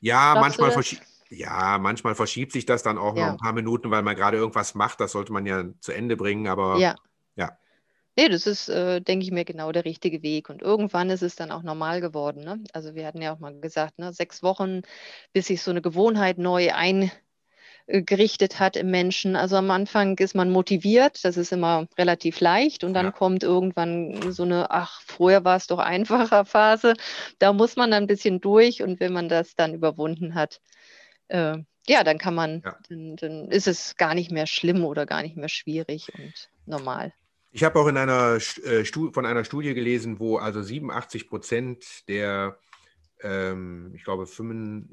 Ja, 0.01 0.37
manchmal 0.39 0.71
verschiebt. 0.71 1.03
Ja, 1.31 1.79
manchmal 1.79 2.15
verschiebt 2.15 2.53
sich 2.53 2.65
das 2.65 2.83
dann 2.83 2.97
auch 2.97 3.17
ja. 3.17 3.27
noch 3.27 3.33
ein 3.33 3.39
paar 3.39 3.53
Minuten, 3.53 3.91
weil 3.91 4.03
man 4.03 4.15
gerade 4.15 4.37
irgendwas 4.37 4.75
macht. 4.75 5.01
Das 5.01 5.13
sollte 5.13 5.33
man 5.33 5.47
ja 5.47 5.65
zu 5.81 5.91
Ende 5.91 6.17
bringen, 6.17 6.47
aber 6.47 6.79
ja. 6.79 6.95
ja. 7.35 7.59
Nee, 8.17 8.29
das 8.29 8.47
ist, 8.47 8.69
äh, 8.69 9.01
denke 9.01 9.25
ich 9.25 9.33
mir, 9.33 9.45
genau 9.45 9.73
der 9.73 9.85
richtige 9.85 10.23
Weg. 10.23 10.49
Und 10.49 10.63
irgendwann 10.63 11.11
ist 11.11 11.23
es 11.23 11.35
dann 11.35 11.51
auch 11.51 11.63
normal 11.63 12.01
geworden. 12.01 12.45
Ne? 12.45 12.63
Also 12.73 12.95
wir 12.95 13.07
hatten 13.07 13.21
ja 13.21 13.35
auch 13.35 13.41
mal 13.41 13.59
gesagt, 13.59 13.99
ne, 13.99 14.13
sechs 14.13 14.43
Wochen, 14.43 14.83
bis 15.33 15.47
sich 15.47 15.63
so 15.63 15.73
eine 15.73 15.83
Gewohnheit 15.83 16.39
neu 16.39 16.73
ein, 16.73 17.11
gerichtet 17.87 18.61
hat 18.61 18.77
im 18.77 18.91
Menschen. 18.91 19.37
Also 19.37 19.57
am 19.57 19.71
Anfang 19.71 20.17
ist 20.19 20.35
man 20.35 20.51
motiviert, 20.51 21.25
das 21.25 21.37
ist 21.37 21.53
immer 21.53 21.87
relativ 21.99 22.41
leicht 22.41 22.83
und 22.83 22.95
dann 22.95 23.07
ja. 23.07 23.13
kommt 23.13 23.43
irgendwann 23.43 24.33
so 24.33 24.45
eine, 24.45 24.71
ach, 24.71 25.03
vorher 25.03 25.45
war 25.45 25.57
es 25.57 25.67
doch 25.67 25.79
einfacher 25.79 26.45
Phase. 26.45 26.95
Da 27.39 27.53
muss 27.53 27.77
man 27.77 27.91
dann 27.91 28.05
ein 28.05 28.07
bisschen 28.09 28.41
durch 28.41 28.83
und 28.83 29.01
wenn 29.01 29.13
man 29.13 29.29
das 29.29 29.55
dann 29.55 29.75
überwunden 29.75 30.35
hat, 30.35 30.61
äh, 31.29 31.59
ja, 31.87 32.03
dann 32.03 32.17
kann 32.17 32.35
man, 32.35 32.63
ja. 32.65 32.79
Dann, 32.89 33.17
dann 33.17 33.49
ist 33.51 33.69
es 33.69 33.97
gar 33.97 34.15
nicht 34.15 34.31
mehr 34.31 34.47
schlimm 34.47 34.85
oder 34.85 35.05
gar 35.05 35.23
nicht 35.23 35.37
mehr 35.37 35.51
schwierig 35.51 36.11
und 36.19 36.49
normal. 36.65 37.13
Ich 37.51 37.63
habe 37.63 37.79
auch 37.79 37.87
in 37.87 37.99
einer 37.99 38.39
äh, 38.65 38.85
von 38.85 39.27
einer 39.27 39.45
Studie 39.45 39.75
gelesen, 39.75 40.19
wo 40.19 40.39
also 40.39 40.63
87 40.63 41.29
Prozent 41.29 42.09
der, 42.09 42.59
ähm, 43.21 43.93
ich 43.95 44.03
glaube, 44.03 44.27
5, 44.27 44.87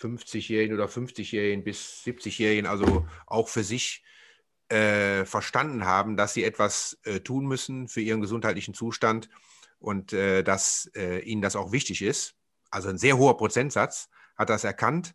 50-Jährigen 0.00 0.74
oder 0.74 0.86
50-Jährigen 0.86 1.64
bis 1.64 2.02
70-Jährigen 2.04 2.66
also 2.66 3.06
auch 3.26 3.48
für 3.48 3.64
sich 3.64 4.04
äh, 4.68 5.24
verstanden 5.24 5.84
haben, 5.84 6.16
dass 6.16 6.34
sie 6.34 6.44
etwas 6.44 6.98
äh, 7.04 7.20
tun 7.20 7.46
müssen 7.46 7.88
für 7.88 8.00
ihren 8.00 8.20
gesundheitlichen 8.20 8.74
Zustand 8.74 9.28
und 9.78 10.12
äh, 10.12 10.42
dass 10.42 10.90
äh, 10.94 11.20
ihnen 11.20 11.42
das 11.42 11.56
auch 11.56 11.72
wichtig 11.72 12.02
ist. 12.02 12.34
Also 12.70 12.88
ein 12.88 12.98
sehr 12.98 13.16
hoher 13.16 13.36
Prozentsatz 13.36 14.08
hat 14.36 14.50
das 14.50 14.64
erkannt. 14.64 15.14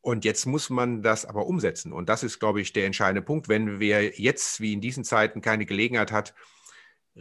Und 0.00 0.24
jetzt 0.24 0.46
muss 0.46 0.68
man 0.68 1.00
das 1.02 1.24
aber 1.24 1.46
umsetzen. 1.46 1.92
Und 1.92 2.08
das 2.08 2.24
ist, 2.24 2.40
glaube 2.40 2.60
ich, 2.60 2.72
der 2.72 2.86
entscheidende 2.86 3.22
Punkt. 3.22 3.48
Wenn 3.48 3.78
wir 3.78 4.18
jetzt, 4.18 4.60
wie 4.60 4.72
in 4.72 4.80
diesen 4.80 5.04
Zeiten, 5.04 5.42
keine 5.42 5.64
Gelegenheit 5.64 6.10
hat, 6.10 6.34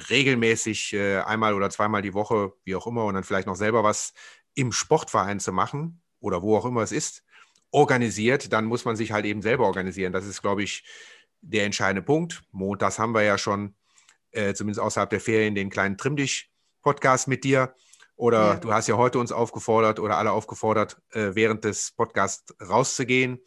regelmäßig 0.10 0.94
äh, 0.94 1.20
einmal 1.20 1.54
oder 1.54 1.70
zweimal 1.70 2.02
die 2.02 2.16
Woche, 2.16 2.54
wie 2.64 2.76
auch 2.76 2.88
immer, 2.88 3.06
und 3.06 3.14
dann 3.14 3.24
vielleicht 3.24 3.46
noch 3.46 3.56
selber 3.56 3.84
was 3.84 4.14
im 4.56 4.72
Sportverein 4.72 5.40
zu 5.40 5.52
machen, 5.52 6.01
oder 6.22 6.42
wo 6.42 6.56
auch 6.56 6.66
immer 6.66 6.82
es 6.82 6.92
ist, 6.92 7.24
organisiert, 7.72 8.54
dann 8.54 8.66
muss 8.66 8.86
man 8.86 8.96
sich 8.96 9.12
halt 9.12 9.26
eben 9.26 9.42
selber 9.42 9.66
organisieren. 9.66 10.14
Das 10.14 10.26
ist, 10.26 10.42
glaube 10.42 10.64
ich, 10.64 10.84
der 11.42 11.66
entscheidende 11.66 12.02
Punkt. 12.02 12.44
Montags 12.52 13.00
haben 13.00 13.14
wir 13.14 13.24
ja 13.24 13.38
schon, 13.38 13.76
äh, 14.32 14.54
zumindest 14.54 14.82
außerhalb 14.82 15.10
der 15.10 15.20
Ferien, 15.20 15.56
den 15.56 15.70
kleinen 15.70 15.98
Trimmdich-Podcast 15.98 17.28
mit 17.28 17.44
dir. 17.44 17.74
Oder 18.16 18.54
ja. 18.54 18.56
du 18.58 18.72
hast 18.72 18.88
ja 18.88 18.98
heute 18.98 19.20
uns 19.20 19.32
aufgefordert 19.32 20.00
oder 20.00 20.18
alle 20.18 20.32
aufgefordert, 20.32 21.02
äh, 21.12 21.32
während 21.34 21.64
des 21.64 21.92
Podcasts 21.92 22.54
rauszugehen, 22.62 23.40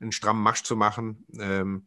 einen 0.00 0.12
strammen 0.12 0.42
Marsch 0.42 0.62
zu 0.62 0.76
machen 0.76 1.26
ähm, 1.38 1.86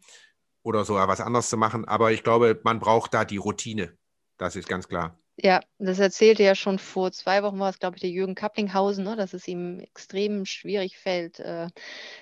oder 0.61 0.85
sogar 0.85 1.07
was 1.07 1.21
anderes 1.21 1.49
zu 1.49 1.57
machen. 1.57 1.85
Aber 1.85 2.11
ich 2.11 2.23
glaube, 2.23 2.59
man 2.63 2.79
braucht 2.79 3.13
da 3.13 3.25
die 3.25 3.37
Routine. 3.37 3.97
Das 4.37 4.55
ist 4.55 4.67
ganz 4.67 4.87
klar. 4.87 5.20
Ja, 5.43 5.61
das 5.79 5.97
erzählte 5.97 6.43
ja 6.43 6.53
schon 6.53 6.77
vor 6.77 7.11
zwei 7.11 7.41
Wochen, 7.41 7.57
war 7.59 7.69
es, 7.71 7.79
glaube 7.79 7.95
ich, 7.95 8.01
der 8.01 8.11
Jürgen 8.11 8.35
Kaplinghausen, 8.35 9.03
ne, 9.03 9.15
dass 9.15 9.33
es 9.33 9.47
ihm 9.47 9.79
extrem 9.79 10.45
schwierig 10.45 10.97
fällt, 10.99 11.39
äh, 11.39 11.67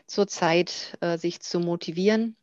zurzeit 0.07 0.97
äh, 1.01 1.17
sich 1.17 1.41
zu 1.41 1.59
motivieren. 1.59 2.38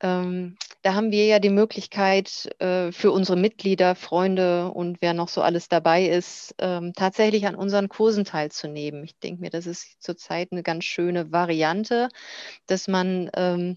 Ähm, 0.00 0.56
da 0.82 0.94
haben 0.94 1.12
wir 1.12 1.26
ja 1.26 1.38
die 1.40 1.50
Möglichkeit 1.50 2.50
äh, 2.60 2.90
für 2.90 3.12
unsere 3.12 3.38
Mitglieder, 3.38 3.94
Freunde 3.94 4.70
und 4.72 5.02
wer 5.02 5.14
noch 5.14 5.28
so 5.28 5.42
alles 5.42 5.68
dabei 5.68 6.06
ist, 6.06 6.54
ähm, 6.58 6.92
tatsächlich 6.94 7.46
an 7.46 7.54
unseren 7.54 7.88
Kursen 7.88 8.24
teilzunehmen. 8.24 9.04
Ich 9.04 9.18
denke 9.18 9.42
mir, 9.42 9.50
das 9.50 9.66
ist 9.66 10.02
zurzeit 10.02 10.52
eine 10.52 10.62
ganz 10.62 10.84
schöne 10.84 11.32
Variante, 11.32 12.08
dass 12.66 12.88
man 12.88 13.30
ähm, 13.34 13.76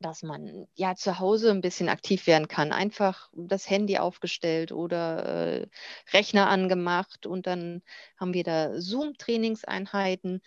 dass 0.00 0.22
man 0.22 0.66
ja 0.74 0.94
zu 0.96 1.18
Hause 1.18 1.50
ein 1.50 1.60
bisschen 1.60 1.88
aktiv 1.88 2.26
werden 2.26 2.48
kann. 2.48 2.72
Einfach 2.72 3.30
das 3.34 3.68
Handy 3.68 3.98
aufgestellt 3.98 4.72
oder 4.72 5.60
äh, 5.60 5.66
Rechner 6.12 6.48
angemacht 6.48 7.26
und 7.26 7.46
dann 7.46 7.82
haben 8.18 8.34
wir 8.34 8.42
da 8.42 8.80
Zoom-Trainingseinheiten. 8.80 10.40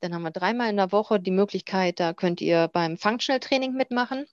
Dann 0.00 0.14
haben 0.14 0.22
wir 0.22 0.30
dreimal 0.30 0.70
in 0.70 0.76
der 0.76 0.92
Woche 0.92 1.18
die 1.18 1.30
Möglichkeit, 1.30 2.00
da 2.00 2.12
könnt 2.12 2.40
ihr 2.40 2.68
beim 2.68 2.98
Functional 2.98 3.40
Training 3.40 3.72
mitmachen. 3.74 4.26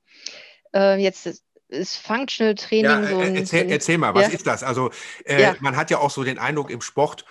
Äh, 0.74 1.02
jetzt 1.02 1.44
ist 1.70 1.98
Functional 1.98 2.56
Training 2.56 2.86
ja, 2.86 3.08
so 3.08 3.20
ein, 3.20 3.36
erzähl, 3.36 3.72
erzähl, 3.72 3.98
mal, 3.98 4.14
was 4.14 4.28
ja. 4.28 4.34
ist 4.34 4.46
das? 4.46 4.62
Also 4.62 4.92
äh, 5.24 5.42
ja. 5.42 5.56
man 5.60 5.76
hat 5.76 5.90
ja 5.90 6.00
auch 6.00 6.12
so 6.12 6.24
den 6.24 6.38
Eindruck, 6.38 6.70
im 6.70 6.82
Sport 6.82 7.26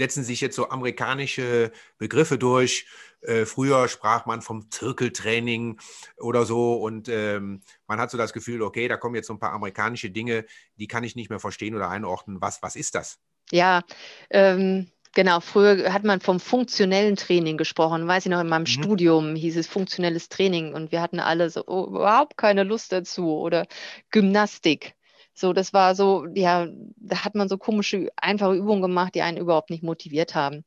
setzen 0.00 0.24
sich 0.24 0.40
jetzt 0.40 0.56
so 0.56 0.70
amerikanische 0.70 1.72
Begriffe 1.98 2.38
durch 2.38 2.86
äh, 3.22 3.44
früher 3.44 3.86
sprach 3.88 4.24
man 4.24 4.40
vom 4.40 4.70
Zirkeltraining 4.70 5.78
oder 6.16 6.46
so 6.46 6.74
und 6.74 7.08
ähm, 7.10 7.60
man 7.86 8.00
hat 8.00 8.10
so 8.10 8.16
das 8.16 8.32
Gefühl, 8.32 8.62
okay, 8.62 8.88
da 8.88 8.96
kommen 8.96 9.14
jetzt 9.14 9.26
so 9.26 9.34
ein 9.34 9.38
paar 9.38 9.52
amerikanische 9.52 10.10
Dinge, 10.10 10.46
die 10.76 10.86
kann 10.86 11.04
ich 11.04 11.16
nicht 11.16 11.28
mehr 11.28 11.38
verstehen 11.38 11.74
oder 11.74 11.90
einordnen. 11.90 12.40
Was, 12.40 12.62
was 12.62 12.76
ist 12.76 12.94
das? 12.94 13.18
Ja, 13.50 13.82
ähm, 14.30 14.90
Genau, 15.12 15.40
früher 15.40 15.92
hat 15.92 16.04
man 16.04 16.20
vom 16.20 16.38
funktionellen 16.38 17.16
Training 17.16 17.56
gesprochen. 17.56 18.06
Weiß 18.06 18.26
ich 18.26 18.30
noch, 18.30 18.40
in 18.40 18.48
meinem 18.48 18.62
mhm. 18.62 18.66
Studium 18.66 19.34
hieß 19.34 19.56
es 19.56 19.66
funktionelles 19.66 20.28
Training 20.28 20.72
und 20.72 20.92
wir 20.92 21.02
hatten 21.02 21.18
alle 21.18 21.50
so 21.50 21.64
oh, 21.66 21.86
überhaupt 21.88 22.36
keine 22.36 22.62
Lust 22.62 22.92
dazu 22.92 23.36
oder 23.36 23.66
Gymnastik. 24.12 24.94
So, 25.34 25.52
das 25.52 25.72
war 25.72 25.94
so, 25.94 26.26
ja, 26.34 26.68
da 26.96 27.24
hat 27.24 27.34
man 27.34 27.48
so 27.48 27.56
komische, 27.56 28.10
einfache 28.16 28.54
Übungen 28.54 28.82
gemacht, 28.82 29.14
die 29.14 29.22
einen 29.22 29.38
überhaupt 29.38 29.70
nicht 29.70 29.82
motiviert 29.82 30.34
haben. 30.34 30.64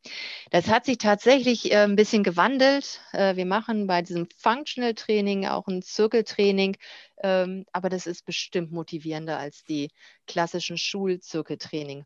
Das 0.52 0.68
hat 0.68 0.86
sich 0.86 0.98
tatsächlich 0.98 1.72
äh, 1.72 1.84
ein 1.84 1.96
bisschen 1.96 2.24
gewandelt. 2.24 3.02
Äh, 3.12 3.36
wir 3.36 3.46
machen 3.46 3.88
bei 3.88 4.02
diesem 4.02 4.28
Functional 4.38 4.96
Training 4.96 5.46
auch 5.46 5.68
ein 5.68 5.82
Zirkeltraining, 5.82 6.78
Ähm, 7.24 7.66
aber 7.72 7.90
das 7.90 8.06
ist 8.06 8.26
bestimmt 8.26 8.72
motivierender 8.72 9.40
als 9.40 9.64
die 9.64 9.90
klassischen 10.28 10.78
Schulzirkeltraining. 10.78 12.06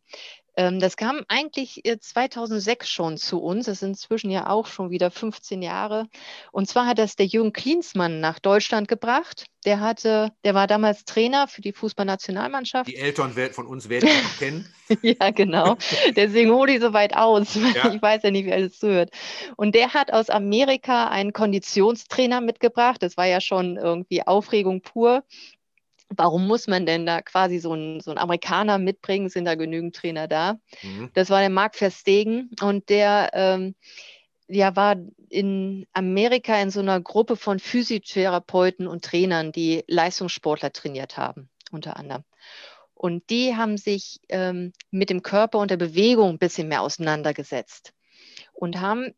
Ähm, 0.57 0.79
das 0.79 0.97
kam 0.97 1.21
eigentlich 1.27 1.83
2006 1.83 2.85
äh, 2.85 2.89
schon 2.89 3.17
zu 3.17 3.39
uns. 3.39 3.67
Das 3.67 3.79
sind 3.79 3.89
inzwischen 3.89 4.31
ja 4.31 4.49
auch 4.49 4.65
schon 4.65 4.89
wieder 4.89 5.11
15 5.11 5.61
Jahre. 5.61 6.07
Und 6.51 6.67
zwar 6.67 6.87
hat 6.87 6.97
das 6.97 7.15
der 7.15 7.27
Jürgen 7.27 7.53
Klinsmann 7.53 8.19
nach 8.19 8.39
Deutschland 8.39 8.87
gebracht. 8.87 9.45
Der 9.65 9.79
hatte, 9.79 10.31
der 10.43 10.55
war 10.55 10.65
damals 10.65 11.05
Trainer 11.05 11.47
für 11.47 11.61
die 11.61 11.73
Fußballnationalmannschaft. 11.73 12.89
Die 12.89 12.95
Eltern 12.95 13.33
von 13.51 13.67
uns 13.67 13.87
werden 13.89 14.09
ihn 14.09 14.13
kennen. 14.39 14.73
ja, 15.01 15.29
genau. 15.29 15.77
Deswegen 16.15 16.51
hole 16.51 16.73
ich 16.73 16.81
so 16.81 16.91
weit 16.93 17.15
aus. 17.15 17.57
Ja. 17.77 17.93
Ich 17.93 18.01
weiß 18.01 18.23
ja 18.23 18.31
nicht, 18.31 18.45
wie 18.45 18.53
alles 18.53 18.79
zuhört. 18.79 19.11
Und 19.57 19.75
der 19.75 19.93
hat 19.93 20.11
aus 20.11 20.29
Amerika 20.29 21.09
einen 21.09 21.33
Konditionstrainer 21.33 22.39
mitgebracht. 22.39 23.03
Das 23.03 23.17
war 23.17 23.25
ja 23.25 23.41
schon 23.41 23.77
irgendwie 23.77 24.25
Aufregung 24.25 24.81
pur 24.81 25.06
warum 26.09 26.47
muss 26.47 26.67
man 26.67 26.85
denn 26.85 27.05
da 27.05 27.21
quasi 27.21 27.59
so 27.59 27.73
einen 27.73 27.99
so 27.99 28.11
Amerikaner 28.11 28.77
mitbringen? 28.77 29.29
Sind 29.29 29.45
da 29.45 29.55
genügend 29.55 29.95
Trainer 29.95 30.27
da? 30.27 30.59
Mhm. 30.81 31.09
Das 31.13 31.29
war 31.29 31.39
der 31.39 31.49
Marc 31.49 31.75
Verstegen 31.75 32.49
und 32.61 32.89
der 32.89 33.31
ähm, 33.33 33.75
ja, 34.47 34.75
war 34.75 34.95
in 35.29 35.85
Amerika 35.93 36.59
in 36.61 36.69
so 36.69 36.79
einer 36.79 37.01
Gruppe 37.01 37.35
von 37.35 37.59
Physiotherapeuten 37.59 38.87
und 38.87 39.03
Trainern, 39.03 39.51
die 39.51 39.83
Leistungssportler 39.87 40.71
trainiert 40.71 41.17
haben, 41.17 41.49
unter 41.71 41.97
anderem. 41.97 42.23
Und 42.93 43.29
die 43.29 43.55
haben 43.55 43.77
sich 43.77 44.19
ähm, 44.29 44.71
mit 44.89 45.09
dem 45.09 45.21
Körper 45.21 45.59
und 45.59 45.69
der 45.69 45.77
Bewegung 45.77 46.29
ein 46.29 46.39
bisschen 46.39 46.67
mehr 46.67 46.81
auseinandergesetzt 46.81 47.93
und 48.53 48.81
haben 48.81 49.13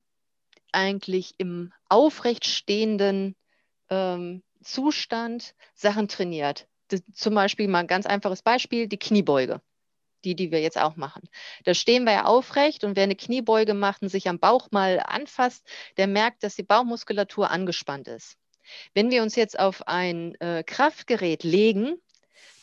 eigentlich 0.71 1.35
im 1.37 1.71
aufrechtstehenden 1.87 3.35
ähm, 3.89 4.43
Zustand 4.61 5.55
Sachen 5.73 6.07
trainiert 6.07 6.67
zum 7.13 7.35
Beispiel 7.35 7.67
mal 7.67 7.79
ein 7.79 7.87
ganz 7.87 8.05
einfaches 8.05 8.41
Beispiel, 8.41 8.87
die 8.87 8.97
Kniebeuge, 8.97 9.61
die, 10.23 10.35
die 10.35 10.51
wir 10.51 10.61
jetzt 10.61 10.79
auch 10.79 10.95
machen. 10.95 11.29
Da 11.65 11.73
stehen 11.73 12.03
wir 12.03 12.13
ja 12.13 12.25
aufrecht 12.25 12.83
und 12.83 12.95
wer 12.95 13.03
eine 13.03 13.15
Kniebeuge 13.15 13.73
macht 13.73 14.01
und 14.01 14.09
sich 14.09 14.27
am 14.27 14.39
Bauch 14.39 14.69
mal 14.71 14.99
anfasst, 14.99 15.65
der 15.97 16.07
merkt, 16.07 16.43
dass 16.43 16.55
die 16.55 16.63
Bauchmuskulatur 16.63 17.49
angespannt 17.49 18.07
ist. 18.07 18.37
Wenn 18.93 19.09
wir 19.09 19.23
uns 19.23 19.35
jetzt 19.35 19.57
auf 19.57 19.87
ein 19.87 20.35
äh, 20.35 20.63
Kraftgerät 20.63 21.43
legen, 21.43 21.95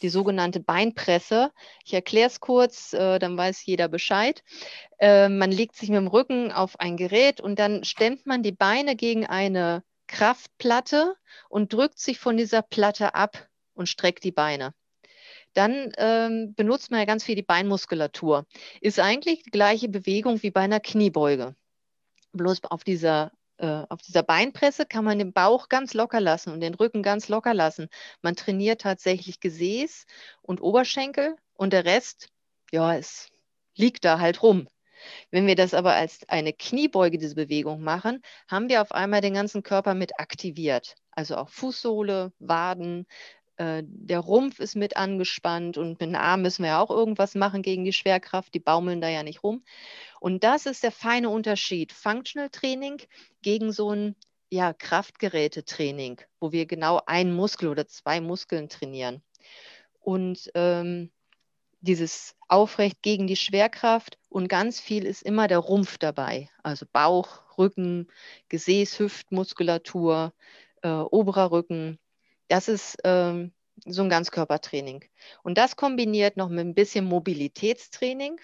die 0.03 0.11
sogenannte 0.11 0.61
Beinpresse. 0.61 1.53
Ich 1.83 1.95
erkläre 1.95 2.27
es 2.27 2.39
kurz, 2.41 2.93
äh, 2.93 3.19
dann 3.19 3.39
weiß 3.39 3.65
jeder 3.65 3.89
Bescheid. 3.89 4.45
Äh, 4.99 5.31
man 5.31 5.51
legt 5.51 5.75
sich 5.75 5.89
mit 5.89 5.97
dem 5.97 6.07
Rücken 6.07 6.53
auf 6.53 6.79
ein 6.79 6.99
Gerät 6.99 7.41
und 7.41 7.59
dann 7.59 7.83
stemmt 7.83 8.27
man 8.27 8.43
die 8.43 8.53
Beine 8.53 8.95
gegen 8.95 9.27
eine 9.27 9.83
Kraftplatte 10.07 11.17
und 11.49 11.73
drückt 11.73 11.99
sich 11.99 12.19
von 12.19 12.37
dieser 12.37 12.63
Platte 12.63 13.15
ab 13.15 13.49
und 13.75 13.89
streckt 13.89 14.25
die 14.25 14.33
Beine. 14.33 14.75
Dann 15.55 15.93
ähm, 15.97 16.55
benutzt 16.55 16.91
man 16.91 17.01
ja 17.01 17.07
ganz 17.07 17.25
viel 17.25 17.35
die 17.35 17.43
Beinmuskulatur. 17.43 18.47
Ist 18.81 19.01
eigentlich 19.01 19.43
die 19.43 19.51
gleiche 19.51 19.89
Bewegung 19.89 20.43
wie 20.43 20.51
bei 20.51 20.61
einer 20.61 20.81
Kniebeuge. 20.81 21.57
Bloß 22.33 22.65
auf 22.65 22.85
dieser, 22.85 23.33
äh, 23.57 23.85
auf 23.89 24.03
dieser 24.03 24.23
Beinpresse 24.23 24.85
kann 24.85 25.05
man 25.05 25.19
den 25.19 25.33
Bauch 25.33 25.71
ganz 25.71 25.95
locker 25.95 26.21
lassen 26.21 26.53
und 26.53 26.61
den 26.61 26.75
Rücken 26.75 27.03
ganz 27.03 27.29
locker 27.29 27.55
lassen. 27.55 27.89
Man 28.21 28.37
trainiert 28.37 28.83
tatsächlich 28.83 29.41
Gesäß 29.41 30.05
und 30.43 30.61
Oberschenkel 30.61 31.37
und 31.55 31.73
der 31.73 31.87
Rest, 31.87 32.29
ja, 32.71 32.95
es 32.95 33.31
liegt 33.75 34.05
da 34.05 34.19
halt 34.21 34.43
rum. 34.43 34.69
Wenn 35.31 35.47
wir 35.47 35.57
das 35.57 35.75
aber 35.75 35.95
als 35.95 36.21
eine 36.29 36.53
Kniebeuge, 36.53 37.19
diese 37.19 37.35
Bewegung 37.35 37.83
machen, 37.83 38.23
haben 38.49 38.69
wir 38.69 38.83
auf 38.83 38.93
einmal 38.93 39.21
den 39.21 39.35
ganzen 39.35 39.63
Körper 39.63 39.95
mit 39.95 40.19
aktiviert. 40.21 40.95
Also 41.11 41.37
auch 41.37 41.49
Fußsohle, 41.49 42.33
Waden, 42.39 43.07
äh, 43.57 43.83
der 43.85 44.21
Rumpf 44.21 44.61
ist 44.61 44.77
mit 44.77 44.97
angespannt 44.97 45.79
und 45.79 45.91
mit 45.91 46.01
den 46.03 46.17
Armen 46.17 46.43
müssen 46.43 46.63
wir 46.63 46.71
ja 46.71 46.81
auch 46.81 46.91
irgendwas 46.91 47.35
machen 47.35 47.63
gegen 47.63 47.85
die 47.85 47.93
Schwerkraft. 47.93 48.55
Die 48.55 48.61
baumeln 48.61 49.01
da 49.01 49.09
ja 49.09 49.23
nicht 49.23 49.43
rum. 49.43 49.65
Und 50.21 50.45
das 50.45 50.67
ist 50.67 50.83
der 50.83 50.93
feine 50.93 51.31
Unterschied. 51.31 51.93
Functional 51.93 52.51
Training 52.51 53.03
gegen 53.43 53.73
so 53.73 53.91
ein 53.93 54.17
ja, 54.51 54.73
Kraftgerätetraining, 54.73 56.21
wo 56.41 56.53
wir 56.53 56.67
genau 56.67 57.01
einen 57.07 57.35
Muskel 57.35 57.69
oder 57.69 57.87
zwei 57.87 58.21
Muskeln 58.21 58.69
trainieren. 58.69 59.23
Und 60.01 60.51
ähm, 60.55 61.11
dieses 61.87 62.37
Aufrecht 62.49 63.03
gegen 63.03 63.27
die 63.27 63.37
Schwerkraft 63.37 64.19
und 64.29 64.49
ganz 64.49 64.81
viel 64.81 65.07
ist 65.07 65.23
immer 65.23 65.49
der 65.49 65.59
Rumpf 65.59 65.99
dabei. 65.99 66.51
Also 66.63 66.87
Bauch, 66.93 67.43
Rücken, 67.57 68.09
Gesäß, 68.49 68.99
Hüftmuskulatur, 68.99 70.35
äh, 70.83 70.89
oberer 70.89 71.51
Rücken, 71.51 71.99
das 72.49 72.69
ist 72.69 72.99
ähm, 73.05 73.53
so 73.85 74.03
ein 74.03 74.09
Ganzkörpertraining. 74.09 75.05
Und 75.43 75.59
das 75.59 75.77
kombiniert 75.77 76.37
noch 76.37 76.49
mit 76.49 76.61
ein 76.67 76.75
bisschen 76.75 77.05
Mobilitätstraining. 77.05 78.41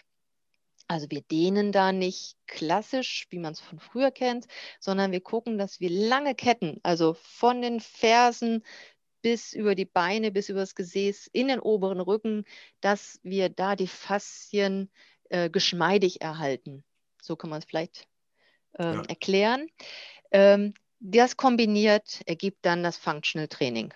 Also 0.89 1.07
wir 1.11 1.23
dehnen 1.23 1.73
da 1.73 1.93
nicht 1.93 2.37
klassisch, 2.47 3.27
wie 3.31 3.39
man 3.39 3.53
es 3.53 3.61
von 3.61 3.79
früher 3.79 4.11
kennt, 4.11 4.47
sondern 4.81 5.13
wir 5.13 5.21
gucken, 5.21 5.57
dass 5.57 5.81
wir 5.81 5.91
lange 5.91 6.35
Ketten, 6.35 6.81
also 6.83 7.15
von 7.15 7.63
den 7.63 7.81
Fersen 7.81 8.63
bis 9.23 9.53
über 9.53 9.75
die 9.75 9.85
Beine, 9.85 10.31
bis 10.31 10.49
über 10.49 10.61
das 10.61 10.75
Gesäß, 10.75 11.29
in 11.33 11.49
den 11.49 11.61
oberen 11.61 12.01
Rücken, 12.01 12.45
dass 12.81 13.21
wir 13.23 13.49
da 13.49 13.77
die 13.77 13.87
Faszien 13.87 14.91
äh, 15.31 15.49
geschmeidig 15.49 16.21
erhalten. 16.21 16.85
So 17.23 17.37
kann 17.37 17.51
man 17.51 17.61
es 17.61 17.65
vielleicht 17.65 18.07
ähm, 18.79 18.97
ja. 18.97 19.03
erklären. 19.03 19.69
Ähm, 20.31 20.75
das 21.01 21.37
kombiniert 21.37 22.21
ergibt 22.27 22.59
dann 22.63 22.83
das 22.83 22.97
Functional 22.97 23.49
Training. 23.49 23.93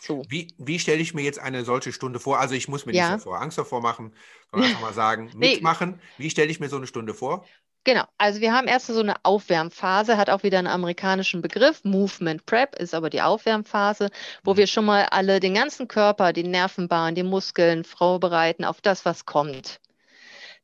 So. 0.00 0.22
Wie, 0.28 0.48
wie 0.58 0.78
stelle 0.78 1.00
ich 1.00 1.14
mir 1.14 1.22
jetzt 1.22 1.38
eine 1.38 1.64
solche 1.64 1.92
Stunde 1.92 2.20
vor? 2.20 2.38
Also 2.38 2.54
ich 2.54 2.68
muss 2.68 2.84
mir 2.84 2.92
ja. 2.92 3.10
nicht 3.10 3.20
davor 3.20 3.40
Angst 3.40 3.56
davor 3.56 3.80
machen, 3.80 4.14
sondern 4.50 4.68
einfach 4.70 4.82
mal 4.82 4.92
sagen, 4.92 5.30
mitmachen. 5.34 6.00
Wie 6.18 6.28
stelle 6.28 6.50
ich 6.50 6.60
mir 6.60 6.68
so 6.68 6.76
eine 6.76 6.86
Stunde 6.86 7.14
vor? 7.14 7.46
Genau, 7.84 8.04
also 8.16 8.40
wir 8.40 8.54
haben 8.54 8.66
erst 8.66 8.86
so 8.86 8.98
eine 8.98 9.14
Aufwärmphase, 9.24 10.16
hat 10.16 10.30
auch 10.30 10.42
wieder 10.42 10.58
einen 10.58 10.68
amerikanischen 10.68 11.42
Begriff. 11.42 11.84
Movement 11.84 12.46
Prep 12.46 12.76
ist 12.76 12.94
aber 12.94 13.10
die 13.10 13.20
Aufwärmphase, 13.20 14.08
wo 14.42 14.54
mhm. 14.54 14.56
wir 14.56 14.66
schon 14.66 14.86
mal 14.86 15.06
alle 15.10 15.38
den 15.38 15.54
ganzen 15.54 15.86
Körper, 15.86 16.32
die 16.32 16.44
Nervenbahn, 16.44 17.14
die 17.14 17.22
Muskeln 17.22 17.84
vorbereiten 17.84 18.64
auf 18.64 18.80
das, 18.80 19.04
was 19.04 19.26
kommt. 19.26 19.80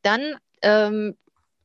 Dann 0.02 0.36
ähm, 0.62 1.14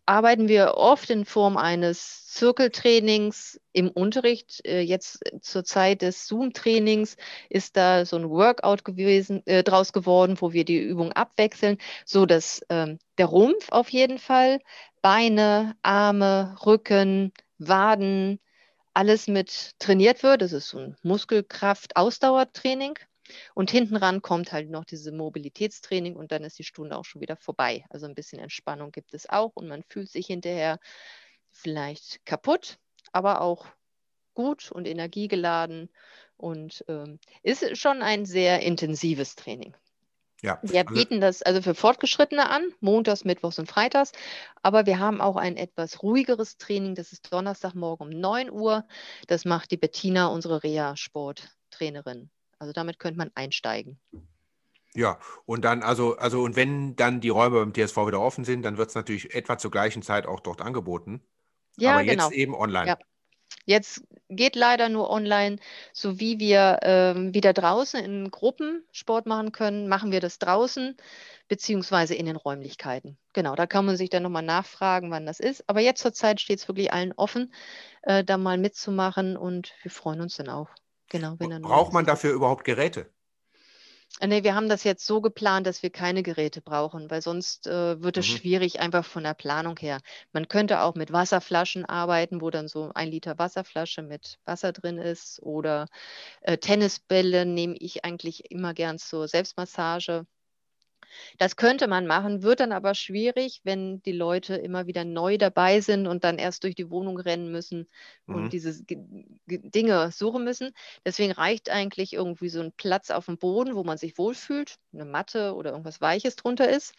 arbeiten 0.05 0.47
wir 0.47 0.75
oft 0.75 1.09
in 1.09 1.25
Form 1.25 1.57
eines 1.57 2.27
Zirkeltrainings 2.27 3.59
im 3.73 3.89
Unterricht. 3.89 4.65
Äh, 4.65 4.81
jetzt 4.81 5.19
zur 5.41 5.63
Zeit 5.63 6.01
des 6.01 6.27
Zoom-Trainings 6.27 7.17
ist 7.49 7.77
da 7.77 8.05
so 8.05 8.17
ein 8.17 8.29
Workout 8.29 8.85
gewesen, 8.85 9.41
äh, 9.45 9.63
draus 9.63 9.93
geworden, 9.93 10.37
wo 10.39 10.53
wir 10.53 10.65
die 10.65 10.79
Übung 10.79 11.11
abwechseln, 11.13 11.77
so 12.05 12.25
dass 12.25 12.61
ähm, 12.69 12.99
der 13.17 13.27
Rumpf 13.27 13.69
auf 13.71 13.89
jeden 13.89 14.19
Fall, 14.19 14.59
Beine, 15.01 15.75
Arme, 15.81 16.55
Rücken, 16.65 17.31
Waden, 17.57 18.39
alles 18.93 19.27
mit 19.27 19.73
trainiert 19.79 20.23
wird. 20.23 20.41
Das 20.41 20.53
ist 20.53 20.69
so 20.69 20.79
ein 20.79 20.97
Muskelkraft-Ausdauertraining. 21.03 22.97
Und 23.53 23.71
hinten 23.71 23.95
ran 23.95 24.21
kommt 24.21 24.51
halt 24.51 24.69
noch 24.69 24.85
diese 24.85 25.11
Mobilitätstraining 25.11 26.15
und 26.15 26.31
dann 26.31 26.43
ist 26.43 26.59
die 26.59 26.63
Stunde 26.63 26.97
auch 26.97 27.05
schon 27.05 27.21
wieder 27.21 27.38
vorbei. 27.38 27.85
Also 27.89 28.05
ein 28.05 28.15
bisschen 28.15 28.39
Entspannung 28.39 28.91
gibt 28.91 29.13
es 29.13 29.27
auch 29.29 29.51
und 29.55 29.67
man 29.67 29.83
fühlt 29.83 30.09
sich 30.09 30.27
hinterher 30.27 30.79
vielleicht 31.51 32.25
kaputt, 32.25 32.77
aber 33.11 33.41
auch 33.41 33.65
gut 34.33 34.71
und 34.71 34.88
energiegeladen 34.88 35.89
und 36.38 36.83
ähm, 36.88 37.19
ist 37.41 37.77
schon 37.77 38.01
ein 38.01 38.25
sehr 38.25 38.61
intensives 38.61 39.35
Training. 39.35 39.75
Ja, 40.41 40.59
wir 40.61 40.81
also, 40.81 40.93
bieten 40.93 41.21
das 41.21 41.41
also 41.41 41.61
für 41.61 41.73
Fortgeschrittene 41.73 42.49
an, 42.49 42.71
montags, 42.79 43.23
mittwochs 43.23 43.57
und 43.57 43.67
freitags. 43.67 44.11
Aber 44.61 44.85
wir 44.85 44.99
haben 44.99 45.21
auch 45.21 45.38
ein 45.38 45.57
etwas 45.57 46.03
ruhigeres 46.03 46.57
Training. 46.57 46.93
Das 46.93 47.13
ist 47.13 47.31
Donnerstagmorgen 47.33 48.07
um 48.07 48.19
9 48.19 48.51
Uhr. 48.51 48.85
Das 49.27 49.45
macht 49.45 49.71
die 49.71 49.77
Bettina, 49.77 50.27
unsere 50.27 50.61
Reha-Sporttrainerin. 50.61 52.29
Also 52.65 52.73
damit 52.73 52.97
könnte 52.97 53.19
man 53.19 53.30
einsteigen. 53.36 53.99
Ja, 54.95 55.19
und 55.45 55.63
dann, 55.63 55.84
also, 55.84 56.17
also, 56.17 56.41
und 56.41 56.56
wenn 56.56 56.95
dann 56.95 57.21
die 57.21 57.30
Räume 57.30 57.63
beim 57.63 57.73
TSV 57.73 58.08
wieder 58.08 58.21
offen 58.21 58.43
sind, 58.43 58.63
dann 58.63 58.78
wird 58.78 58.89
es 58.89 58.95
natürlich 58.95 59.36
etwa 59.36 59.60
zur 59.60 59.69
gleichen 59.69 60.01
Zeit 60.01 60.25
auch 60.25 60.39
dort 60.39 60.62
angeboten. 60.62 61.21
Ja, 61.78 61.93
Aber 61.93 62.06
genau. 62.06 62.30
jetzt 62.30 62.34
eben 62.36 62.56
online. 62.56 62.88
Ja. 62.88 62.97
Jetzt 63.65 64.04
geht 64.30 64.56
leider 64.56 64.89
nur 64.89 65.10
online, 65.10 65.58
so 65.93 66.19
wie 66.19 66.39
wir 66.39 66.80
ähm, 66.82 67.34
wieder 67.34 67.54
draußen 67.54 68.04
in 68.04 68.32
Gruppen 68.32 68.84
Sport 68.91 69.28
machen 69.28 69.51
können, 69.51 69.88
machen 69.88 70.12
wir 70.12 70.19
das 70.19 70.39
draußen 70.39 70.95
beziehungsweise 71.47 72.15
in 72.15 72.25
den 72.25 72.36
Räumlichkeiten. 72.36 73.17
Genau, 73.34 73.56
da 73.56 73.67
kann 73.67 73.86
man 73.86 73.97
sich 73.97 74.10
dann 74.10 74.23
nochmal 74.23 74.43
nachfragen, 74.43 75.12
wann 75.12 75.25
das 75.25 75.39
ist. 75.39 75.63
Aber 75.67 75.82
jetzt 75.82 76.01
zur 76.01 76.13
Zeit 76.13 76.41
steht 76.41 76.60
es 76.60 76.67
wirklich 76.67 76.93
allen 76.93 77.13
offen, 77.13 77.54
äh, 78.04 78.23
da 78.23 78.38
mal 78.38 78.58
mitzumachen 78.58 79.38
und 79.38 79.73
wir 79.82 79.91
freuen 79.91 80.21
uns 80.21 80.38
dann 80.38 80.49
auch. 80.49 80.69
Genau, 81.09 81.37
Braucht 81.61 81.93
man 81.93 82.05
dafür 82.05 82.33
überhaupt 82.33 82.63
Geräte? 82.65 83.11
Nee, 84.21 84.43
wir 84.43 84.55
haben 84.55 84.67
das 84.69 84.83
jetzt 84.85 85.05
so 85.05 85.19
geplant, 85.21 85.67
dass 85.67 85.81
wir 85.83 85.89
keine 85.89 86.21
Geräte 86.23 86.61
brauchen, 86.61 87.09
weil 87.11 87.21
sonst 87.21 87.65
äh, 87.67 88.01
wird 88.01 88.17
es 88.17 88.25
Mhm. 88.25 88.25
schwierig, 88.27 88.79
einfach 88.81 89.03
von 89.05 89.23
der 89.23 89.33
Planung 89.33 89.77
her. 89.77 89.99
Man 90.33 90.47
könnte 90.49 90.81
auch 90.81 90.95
mit 90.95 91.11
Wasserflaschen 91.13 91.85
arbeiten, 91.85 92.39
wo 92.41 92.49
dann 92.49 92.67
so 92.69 92.91
ein 92.95 93.09
Liter 93.09 93.37
Wasserflasche 93.37 94.01
mit 94.03 94.37
Wasser 94.45 94.71
drin 94.73 94.97
ist. 94.97 95.41
Oder 95.41 95.87
äh, 96.41 96.57
Tennisbälle 96.59 97.45
nehme 97.45 97.75
ich 97.79 98.05
eigentlich 98.05 98.51
immer 98.51 98.73
gern 98.73 98.99
zur 98.99 99.27
Selbstmassage. 99.29 100.25
Das 101.38 101.56
könnte 101.56 101.88
man 101.88 102.08
machen, 102.08 102.43
wird 102.43 102.60
dann 102.60 102.71
aber 102.71 102.95
schwierig, 102.95 103.62
wenn 103.63 104.01
die 104.04 104.12
Leute 104.12 104.56
immer 104.56 104.88
wieder 104.88 105.06
neu 105.06 105.38
dabei 105.38 105.82
sind 105.82 106.08
und 106.08 106.23
dann 106.23 106.38
erst 106.38 106.63
durch 106.63 106.75
die 106.75 106.89
Wohnung 106.89 107.19
rennen 107.19 107.51
müssen 107.51 107.88
und 108.28 108.45
Mhm. 108.45 108.49
diese 108.49 108.84
G- 108.84 108.97
G- 109.47 109.69
Dinge 109.69 110.12
suchen 110.12 110.43
müssen. 110.43 110.71
Deswegen 111.06 111.32
reicht 111.32 111.69
eigentlich 111.69 112.13
irgendwie 112.13 112.49
so 112.49 112.62
ein 112.62 112.71
Platz 112.71 113.12
auf 113.12 113.25
dem 113.25 113.38
Boden, 113.38 113.75
wo 113.75 113.84
man 113.84 113.97
sich 113.97 114.17
wohlfühlt, 114.17 114.75
eine 114.93 115.06
Matte 115.06 115.56
oder 115.56 115.71
irgendwas 115.71 116.01
Weiches 116.01 116.36
drunter 116.36 116.69
ist, 116.69 116.93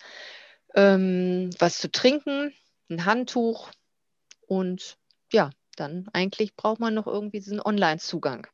ähm, 0.75 1.51
was 1.59 1.79
zu 1.79 1.91
trinken, 1.91 2.53
ein 2.91 3.05
Handtuch 3.05 3.71
und 4.47 4.99
ja, 5.33 5.51
dann 5.77 6.09
eigentlich 6.13 6.57
braucht 6.57 6.81
man 6.81 6.95
noch 6.95 7.07
irgendwie 7.07 7.41
diesen 7.41 7.61
Online-Zugang 7.61 8.47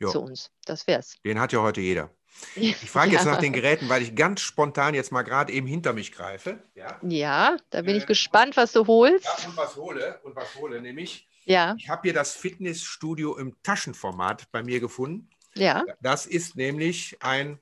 zu 0.00 0.20
uns. 0.20 0.50
Das 0.64 0.86
wär's. 0.86 1.16
Den 1.24 1.40
hat 1.40 1.52
ja 1.52 1.60
heute 1.60 1.80
jeder. 1.80 2.10
Ich 2.54 2.90
frage 2.90 3.12
jetzt 3.12 3.24
Ja. 3.26 3.32
nach 3.32 3.40
den 3.40 3.52
Geräten, 3.52 3.88
weil 3.88 4.02
ich 4.02 4.14
ganz 4.14 4.40
spontan 4.40 4.94
jetzt 4.94 5.12
mal 5.12 5.22
gerade 5.22 5.52
eben 5.52 5.66
hinter 5.66 5.92
mich 5.92 6.12
greife. 6.12 6.62
Ja. 6.74 6.98
Ja, 7.02 7.56
da 7.70 7.82
bin 7.82 7.94
Äh, 7.94 7.98
ich 7.98 8.06
gespannt, 8.06 8.56
was 8.56 8.72
du 8.72 8.86
holst. 8.86 9.24
ja 9.24 9.48
und 9.48 9.56
was 9.56 9.76
hole, 9.76 10.20
und 10.22 10.34
was 10.36 10.54
hole, 10.56 10.80
nämlich, 10.80 11.26
Ja, 11.44 11.74
ich 11.78 11.88
habe 11.88 12.02
hier 12.02 12.12
das 12.14 12.34
Fitnessstudio 12.34 13.36
im 13.36 13.56
Taschenformat 13.62 14.50
bei 14.52 14.62
mir 14.62 14.80
gefunden. 14.80 15.28
ja, 15.54 15.84
Das 16.00 16.26
ist 16.26 16.56
nämlich 16.56 17.16
ein, 17.20 17.58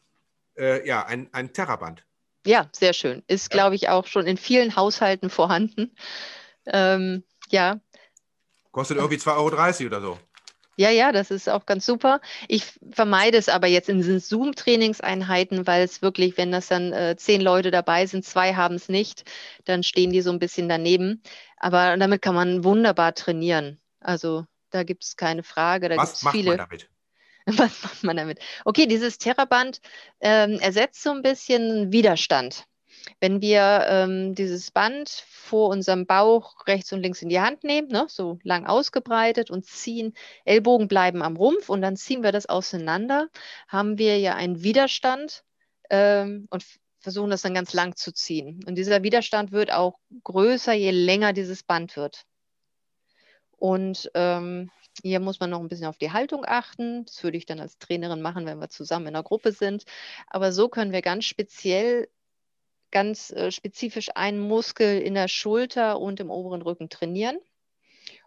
äh, 0.57 0.87
ja, 0.87 1.05
ein, 1.07 1.29
ein 1.33 1.53
Terraband. 1.53 2.05
ja, 2.47 2.69
sehr 2.73 2.93
schön. 2.93 3.23
Ist, 3.27 3.51
glaube 3.51 3.75
ich, 3.75 3.89
auch 3.89 4.07
schon 4.07 4.27
in 4.27 4.37
vielen 4.37 4.77
Haushalten 4.77 5.29
vorhanden. 5.31 5.95
Ähm, 6.67 7.25
ja, 7.51 7.81
Kostet 8.71 8.99
irgendwie 8.99 9.17
2,30 9.17 9.81
Euro 9.81 9.87
oder 9.87 10.01
so. 10.03 10.19
Ja, 10.79 10.91
ja, 10.91 11.11
das 11.11 11.33
ist 11.33 11.49
auch 11.49 11.67
ganz 11.67 11.85
super. 11.85 12.21
Ich 12.47 12.65
vermeide 12.93 13.37
es 13.37 13.49
aber 13.49 13.67
jetzt 13.67 13.89
in 13.89 13.97
diesen 13.97 14.21
Zoom-Trainingseinheiten, 14.21 15.67
weil 15.67 15.83
es 15.83 16.03
wirklich, 16.03 16.37
wenn 16.37 16.53
das 16.53 16.69
dann 16.69 16.93
äh, 16.93 17.17
zehn 17.17 17.41
Leute 17.41 17.73
dabei 17.73 18.07
sind, 18.07 18.25
zwei 18.25 18.55
haben 18.55 18.77
es 18.77 18.89
nicht, 18.89 19.25
dann 19.65 19.83
stehen 19.83 20.13
die 20.13 20.23
so 20.23 20.31
ein 20.31 20.39
bisschen 20.39 20.69
daneben. 20.69 21.21
Aber 21.57 21.97
damit 21.97 22.23
kann 22.23 22.37
man 22.37 22.63
wunderbar 22.63 23.13
trainieren. 23.17 23.81
Also 23.99 24.47
da 24.71 24.85
gibt 24.85 25.03
es 25.03 25.17
keine 25.17 25.43
Frage. 25.43 25.89
Da 25.89 25.97
gibt 25.97 26.03
Was 26.03 26.19
es 26.19 26.23
macht 26.23 26.37
viele. 26.37 26.51
man 26.51 26.59
damit? 26.59 26.89
Was 27.47 27.83
macht 27.83 28.05
man 28.05 28.17
damit? 28.17 28.39
Okay, 28.65 28.87
dieses 28.87 29.19
Terraband 29.19 29.81
ähm, 30.21 30.61
ersetzt 30.61 31.03
so 31.03 31.11
ein 31.11 31.23
bisschen 31.23 31.91
Widerstand. 31.91 32.67
Wenn 33.21 33.41
wir 33.41 33.87
ähm, 33.89 34.35
dieses 34.35 34.71
Band 34.71 35.09
vor 35.09 35.71
unserem 35.71 36.07
Bauch 36.07 36.67
rechts 36.67 36.93
und 36.93 37.03
links 37.03 37.23
in 37.23 37.29
die 37.29 37.41
Hand 37.41 37.65
nehmen, 37.65 37.89
ne, 37.89 38.07
so 38.09 38.39
lang 38.43 38.67
ausgebreitet 38.67 39.51
und 39.51 39.65
ziehen, 39.67 40.15
Ellbogen 40.45 40.89
bleiben 40.89 41.23
am 41.23 41.37
Rumpf 41.37 41.69
und 41.69 41.83
dann 41.83 41.97
ziehen 41.97 42.23
wir 42.23 42.33
das 42.33 42.47
auseinander, 42.47 43.29
haben 43.69 43.99
wir 43.99 44.19
ja 44.19 44.35
einen 44.35 44.63
Widerstand 44.63 45.45
ähm, 45.91 46.47
und 46.51 46.65
versuchen 47.01 47.31
das 47.31 47.43
dann 47.43 47.55
ganz 47.55 47.73
lang 47.73 47.97
zu 47.97 48.13
ziehen. 48.13 48.61
Und 48.67 48.75
dieser 48.75 49.03
Widerstand 49.03 49.53
wird 49.53 49.73
auch 49.73 49.99
größer, 50.25 50.73
je 50.73 50.91
länger 50.91 51.33
dieses 51.33 51.63
Band 51.63 51.97
wird. 51.97 52.25
Und 53.57 54.11
ähm, 54.15 54.71
hier 55.03 55.21
muss 55.21 55.41
man 55.41 55.51
noch 55.51 55.61
ein 55.61 55.69
bisschen 55.69 55.87
auf 55.87 55.99
die 55.99 56.13
Haltung 56.13 56.45
achten. 56.47 57.05
Das 57.05 57.23
würde 57.23 57.39
ich 57.39 57.47
dann 57.47 57.61
als 57.61 57.79
Trainerin 57.79 58.21
machen, 58.21 58.47
wenn 58.47 58.59
wir 58.59 58.69
zusammen 58.69 59.07
in 59.07 59.15
einer 59.15 59.23
Gruppe 59.23 59.53
sind. 59.53 59.85
Aber 60.27 60.53
so 60.53 60.69
können 60.69 60.93
wir 60.93 61.03
ganz 61.03 61.25
speziell, 61.25 62.09
ganz 62.91 63.31
äh, 63.31 63.51
spezifisch 63.51 64.09
einen 64.15 64.41
Muskel 64.41 65.01
in 65.01 65.15
der 65.15 65.29
Schulter 65.29 66.01
und 66.01 66.21
im 66.21 66.31
oberen 66.31 66.63
Rücken 66.63 66.89
trainieren. 66.89 67.39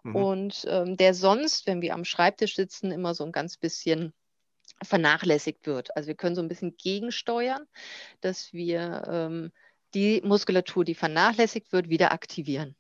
Mhm. 0.04 0.16
Und 0.16 0.66
ähm, 0.68 0.98
der 0.98 1.14
sonst, 1.14 1.68
wenn 1.68 1.82
wir 1.82 1.94
am 1.94 2.06
Schreibtisch 2.06 2.56
sitzen, 2.56 2.92
immer 2.92 3.14
so 3.14 3.24
ein 3.24 3.32
ganz 3.32 3.58
bisschen 3.58 4.14
vernachlässigt 4.84 5.68
wird. 5.68 5.96
Also 5.96 6.08
wir 6.08 6.16
können 6.16 6.36
so 6.36 6.42
ein 6.42 6.48
bisschen 6.48 6.76
gegensteuern, 6.78 7.68
dass 8.22 8.52
wir 8.54 9.04
ähm, 9.08 9.52
die 9.94 10.22
Muskulatur, 10.24 10.86
die 10.86 10.96
vernachlässigt 10.96 11.72
wird, 11.72 11.90
wieder 11.90 12.12
aktivieren. 12.12 12.76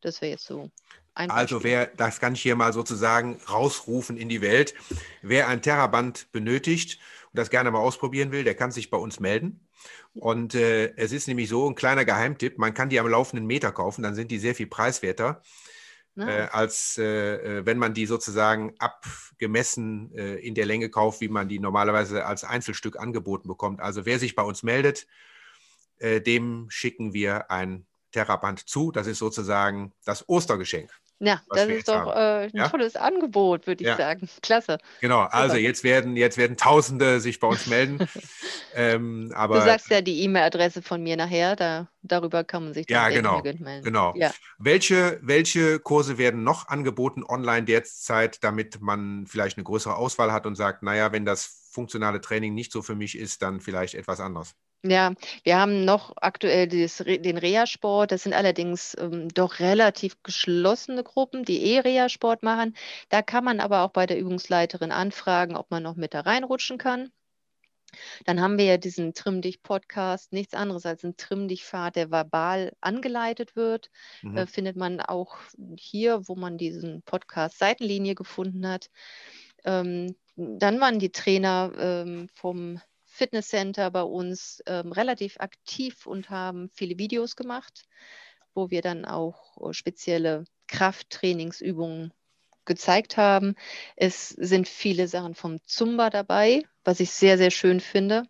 Das 0.00 0.20
wäre 0.20 0.32
jetzt 0.32 0.44
so 0.44 0.70
ein 1.14 1.30
Also 1.30 1.62
wer, 1.62 1.86
das 1.86 2.20
kann 2.20 2.34
ich 2.34 2.42
hier 2.42 2.56
mal 2.56 2.72
sozusagen 2.72 3.40
rausrufen 3.48 4.16
in 4.16 4.28
die 4.28 4.40
Welt, 4.40 4.74
wer 5.22 5.48
ein 5.48 5.62
Terraband 5.62 6.30
benötigt 6.32 6.98
das 7.36 7.50
gerne 7.50 7.70
mal 7.70 7.78
ausprobieren 7.78 8.32
will, 8.32 8.44
der 8.44 8.54
kann 8.54 8.72
sich 8.72 8.90
bei 8.90 8.98
uns 8.98 9.20
melden. 9.20 9.68
Und 10.14 10.54
äh, 10.54 10.94
es 10.96 11.12
ist 11.12 11.28
nämlich 11.28 11.48
so 11.48 11.68
ein 11.68 11.74
kleiner 11.74 12.04
Geheimtipp, 12.04 12.58
man 12.58 12.74
kann 12.74 12.88
die 12.88 12.98
am 12.98 13.08
laufenden 13.08 13.46
Meter 13.46 13.72
kaufen, 13.72 14.02
dann 14.02 14.14
sind 14.14 14.30
die 14.30 14.38
sehr 14.38 14.54
viel 14.54 14.66
preiswerter, 14.66 15.42
Na, 16.14 16.28
äh, 16.28 16.48
als 16.50 16.98
äh, 16.98 17.58
äh, 17.58 17.66
wenn 17.66 17.78
man 17.78 17.94
die 17.94 18.06
sozusagen 18.06 18.74
abgemessen 18.78 20.12
äh, 20.14 20.36
in 20.36 20.54
der 20.54 20.66
Länge 20.66 20.90
kauft, 20.90 21.20
wie 21.20 21.28
man 21.28 21.48
die 21.48 21.60
normalerweise 21.60 22.26
als 22.26 22.44
Einzelstück 22.44 22.98
angeboten 22.98 23.48
bekommt. 23.48 23.80
Also 23.80 24.06
wer 24.06 24.18
sich 24.18 24.34
bei 24.34 24.42
uns 24.42 24.62
meldet, 24.62 25.06
äh, 25.98 26.20
dem 26.20 26.66
schicken 26.70 27.12
wir 27.12 27.50
ein 27.50 27.86
Terraband 28.12 28.68
zu. 28.68 28.92
Das 28.92 29.06
ist 29.06 29.18
sozusagen 29.18 29.92
das 30.04 30.28
Ostergeschenk. 30.28 30.90
Ja, 31.18 31.40
das 31.50 31.68
ist 31.68 31.88
doch 31.88 32.06
äh, 32.14 32.44
ein 32.44 32.50
Ja? 32.54 32.68
tolles 32.68 32.96
Angebot, 32.96 33.66
würde 33.66 33.82
ich 33.82 33.88
Ja. 33.88 33.96
sagen. 33.96 34.28
Klasse. 34.42 34.78
Genau, 35.00 35.20
also 35.20 35.56
Super. 35.56 35.58
jetzt 35.58 35.84
werden, 35.84 36.16
jetzt 36.16 36.36
werden 36.38 36.56
Tausende 36.56 37.20
sich 37.20 37.40
bei 37.40 37.48
uns 37.48 37.66
melden. 37.66 37.98
ähm, 38.74 39.28
Du 39.28 39.34
aber 39.36 39.60
sagst 39.60 39.90
ja 39.90 40.00
die 40.00 40.20
E-Mail-Adresse 40.22 40.82
von 40.82 41.02
mir 41.02 41.16
nachher, 41.16 41.56
da, 41.56 41.88
darüber 42.02 42.44
kann 42.44 42.64
man 42.64 42.74
sich 42.74 42.86
dann 42.86 42.94
Ja, 42.94 43.08
genau, 43.10 43.42
melden. 43.42 43.84
genau. 43.84 44.14
Ja. 44.16 44.32
welche, 44.58 45.18
welche 45.22 45.78
Kurse 45.80 46.18
werden 46.18 46.44
noch 46.44 46.68
angeboten 46.68 47.24
online 47.24 47.64
derzeit, 47.64 48.42
damit 48.44 48.80
man 48.80 49.26
vielleicht 49.26 49.56
eine 49.56 49.64
größere 49.64 49.96
Auswahl 49.96 50.32
hat 50.32 50.46
und 50.46 50.54
sagt, 50.56 50.82
naja, 50.82 51.12
wenn 51.12 51.24
das 51.24 51.65
funktionale 51.76 52.20
Training 52.20 52.54
nicht 52.54 52.72
so 52.72 52.82
für 52.82 52.94
mich 52.94 53.16
ist, 53.16 53.42
dann 53.42 53.60
vielleicht 53.60 53.94
etwas 53.94 54.18
anderes. 54.18 54.56
Ja, 54.82 55.12
wir 55.44 55.58
haben 55.58 55.84
noch 55.84 56.14
aktuell 56.16 56.68
dieses, 56.68 57.04
den 57.04 57.38
Reha-Sport. 57.38 58.12
Das 58.12 58.22
sind 58.22 58.32
allerdings 58.34 58.96
ähm, 58.98 59.28
doch 59.28 59.58
relativ 59.60 60.22
geschlossene 60.22 61.02
Gruppen, 61.02 61.44
die 61.44 61.62
eh 61.62 61.80
Reha-Sport 61.80 62.42
machen. 62.42 62.74
Da 63.10 63.20
kann 63.22 63.44
man 63.44 63.60
aber 63.60 63.82
auch 63.82 63.90
bei 63.90 64.06
der 64.06 64.18
Übungsleiterin 64.18 64.92
anfragen, 64.92 65.56
ob 65.56 65.70
man 65.70 65.82
noch 65.82 65.96
mit 65.96 66.14
da 66.14 66.20
reinrutschen 66.20 66.78
kann. 66.78 67.10
Dann 68.24 68.40
haben 68.40 68.58
wir 68.58 68.64
ja 68.64 68.76
diesen 68.76 69.14
Trimm 69.14 69.40
dich 69.42 69.62
Podcast, 69.62 70.32
nichts 70.32 70.54
anderes 70.54 70.86
als 70.86 71.04
ein 71.04 71.16
Trimm 71.16 71.48
dich 71.48 71.64
Pfad, 71.64 71.96
der 71.96 72.10
verbal 72.10 72.72
angeleitet 72.80 73.56
wird. 73.56 73.90
Mhm. 74.22 74.36
Äh, 74.36 74.46
findet 74.46 74.76
man 74.76 75.00
auch 75.00 75.36
hier, 75.76 76.28
wo 76.28 76.36
man 76.36 76.58
diesen 76.58 77.02
Podcast 77.02 77.58
Seitenlinie 77.58 78.14
gefunden 78.14 78.66
hat. 78.68 78.90
Ähm, 79.64 80.14
dann 80.36 80.80
waren 80.80 80.98
die 80.98 81.12
Trainer 81.12 81.72
ähm, 81.78 82.28
vom 82.34 82.80
Fitnesscenter 83.04 83.90
bei 83.90 84.02
uns 84.02 84.62
ähm, 84.66 84.92
relativ 84.92 85.40
aktiv 85.40 86.06
und 86.06 86.28
haben 86.28 86.68
viele 86.74 86.98
Videos 86.98 87.34
gemacht, 87.34 87.84
wo 88.54 88.70
wir 88.70 88.82
dann 88.82 89.06
auch 89.06 89.56
äh, 89.66 89.72
spezielle 89.72 90.44
Krafttrainingsübungen 90.68 92.12
gezeigt 92.66 93.16
haben. 93.16 93.54
Es 93.94 94.28
sind 94.28 94.68
viele 94.68 95.08
Sachen 95.08 95.34
vom 95.34 95.58
Zumba 95.64 96.10
dabei, 96.10 96.62
was 96.84 97.00
ich 97.00 97.12
sehr, 97.12 97.38
sehr 97.38 97.50
schön 97.50 97.80
finde. 97.80 98.24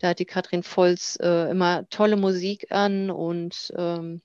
Da 0.00 0.08
hat 0.08 0.18
die 0.18 0.26
Katrin 0.26 0.62
Volz 0.62 1.16
äh, 1.22 1.50
immer 1.50 1.88
tolle 1.88 2.16
Musik 2.16 2.70
an 2.70 3.10
und 3.10 3.72
ähm, 3.76 4.20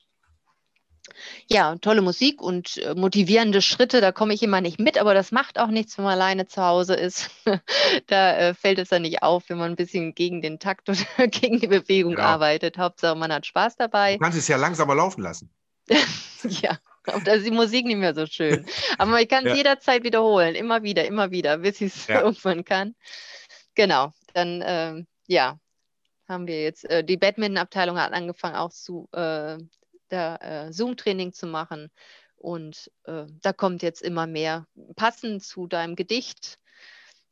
ja, 1.47 1.75
tolle 1.77 2.01
Musik 2.01 2.41
und 2.41 2.77
äh, 2.77 2.93
motivierende 2.95 3.61
Schritte. 3.61 4.01
Da 4.01 4.11
komme 4.11 4.33
ich 4.33 4.43
immer 4.43 4.61
nicht 4.61 4.79
mit, 4.79 4.97
aber 4.97 5.13
das 5.13 5.31
macht 5.31 5.59
auch 5.59 5.67
nichts, 5.67 5.97
wenn 5.97 6.05
man 6.05 6.13
alleine 6.13 6.47
zu 6.47 6.61
Hause 6.61 6.95
ist. 6.95 7.29
da 8.07 8.37
äh, 8.37 8.53
fällt 8.53 8.79
es 8.79 8.89
dann 8.89 9.03
nicht 9.03 9.23
auf, 9.23 9.49
wenn 9.49 9.57
man 9.57 9.71
ein 9.71 9.75
bisschen 9.75 10.13
gegen 10.15 10.41
den 10.41 10.59
Takt 10.59 10.89
oder 10.89 10.97
gegen 11.27 11.59
die 11.59 11.67
Bewegung 11.67 12.15
Genau. 12.15 12.27
arbeitet. 12.27 12.77
Hauptsache, 12.77 13.15
man 13.15 13.31
hat 13.31 13.45
Spaß 13.45 13.75
dabei. 13.77 14.13
Du 14.13 14.19
kannst 14.19 14.37
es 14.37 14.47
ja 14.47 14.57
langsamer 14.57 14.95
laufen 14.95 15.21
lassen. 15.21 15.49
Ja, 16.43 16.79
und 17.13 17.27
da 17.27 17.33
ist 17.33 17.45
die 17.45 17.51
Musik 17.51 17.85
nicht 17.85 17.97
mehr 17.97 18.15
so 18.15 18.25
schön. 18.25 18.65
Aber 18.97 19.21
ich 19.21 19.27
kann 19.29 19.45
es 19.45 19.51
Ja. 19.51 19.55
jederzeit 19.57 20.03
wiederholen, 20.03 20.55
immer 20.55 20.81
wieder, 20.81 21.05
immer 21.05 21.29
wieder, 21.29 21.59
bis 21.59 21.81
ich 21.81 21.95
es 21.95 22.07
Ja. 22.07 22.21
irgendwann 22.21 22.65
kann. 22.65 22.95
Genau, 23.75 24.11
dann 24.33 24.63
ähm, 24.65 25.07
ja, 25.27 25.59
haben 26.27 26.47
wir 26.47 26.63
jetzt, 26.63 26.85
äh, 26.89 27.03
die 27.03 27.17
Badminton-Abteilung 27.17 27.99
hat 27.99 28.13
angefangen 28.13 28.55
auch 28.55 28.71
zu 28.71 29.07
äh, 29.13 29.57
da, 30.11 30.35
äh, 30.37 30.73
Zoom-Training 30.73 31.33
zu 31.33 31.47
machen. 31.47 31.89
Und 32.35 32.91
äh, 33.03 33.25
da 33.41 33.53
kommt 33.53 33.83
jetzt 33.83 34.01
immer 34.01 34.27
mehr, 34.27 34.65
passend 34.95 35.43
zu 35.43 35.67
deinem 35.67 35.95
Gedicht, 35.95 36.57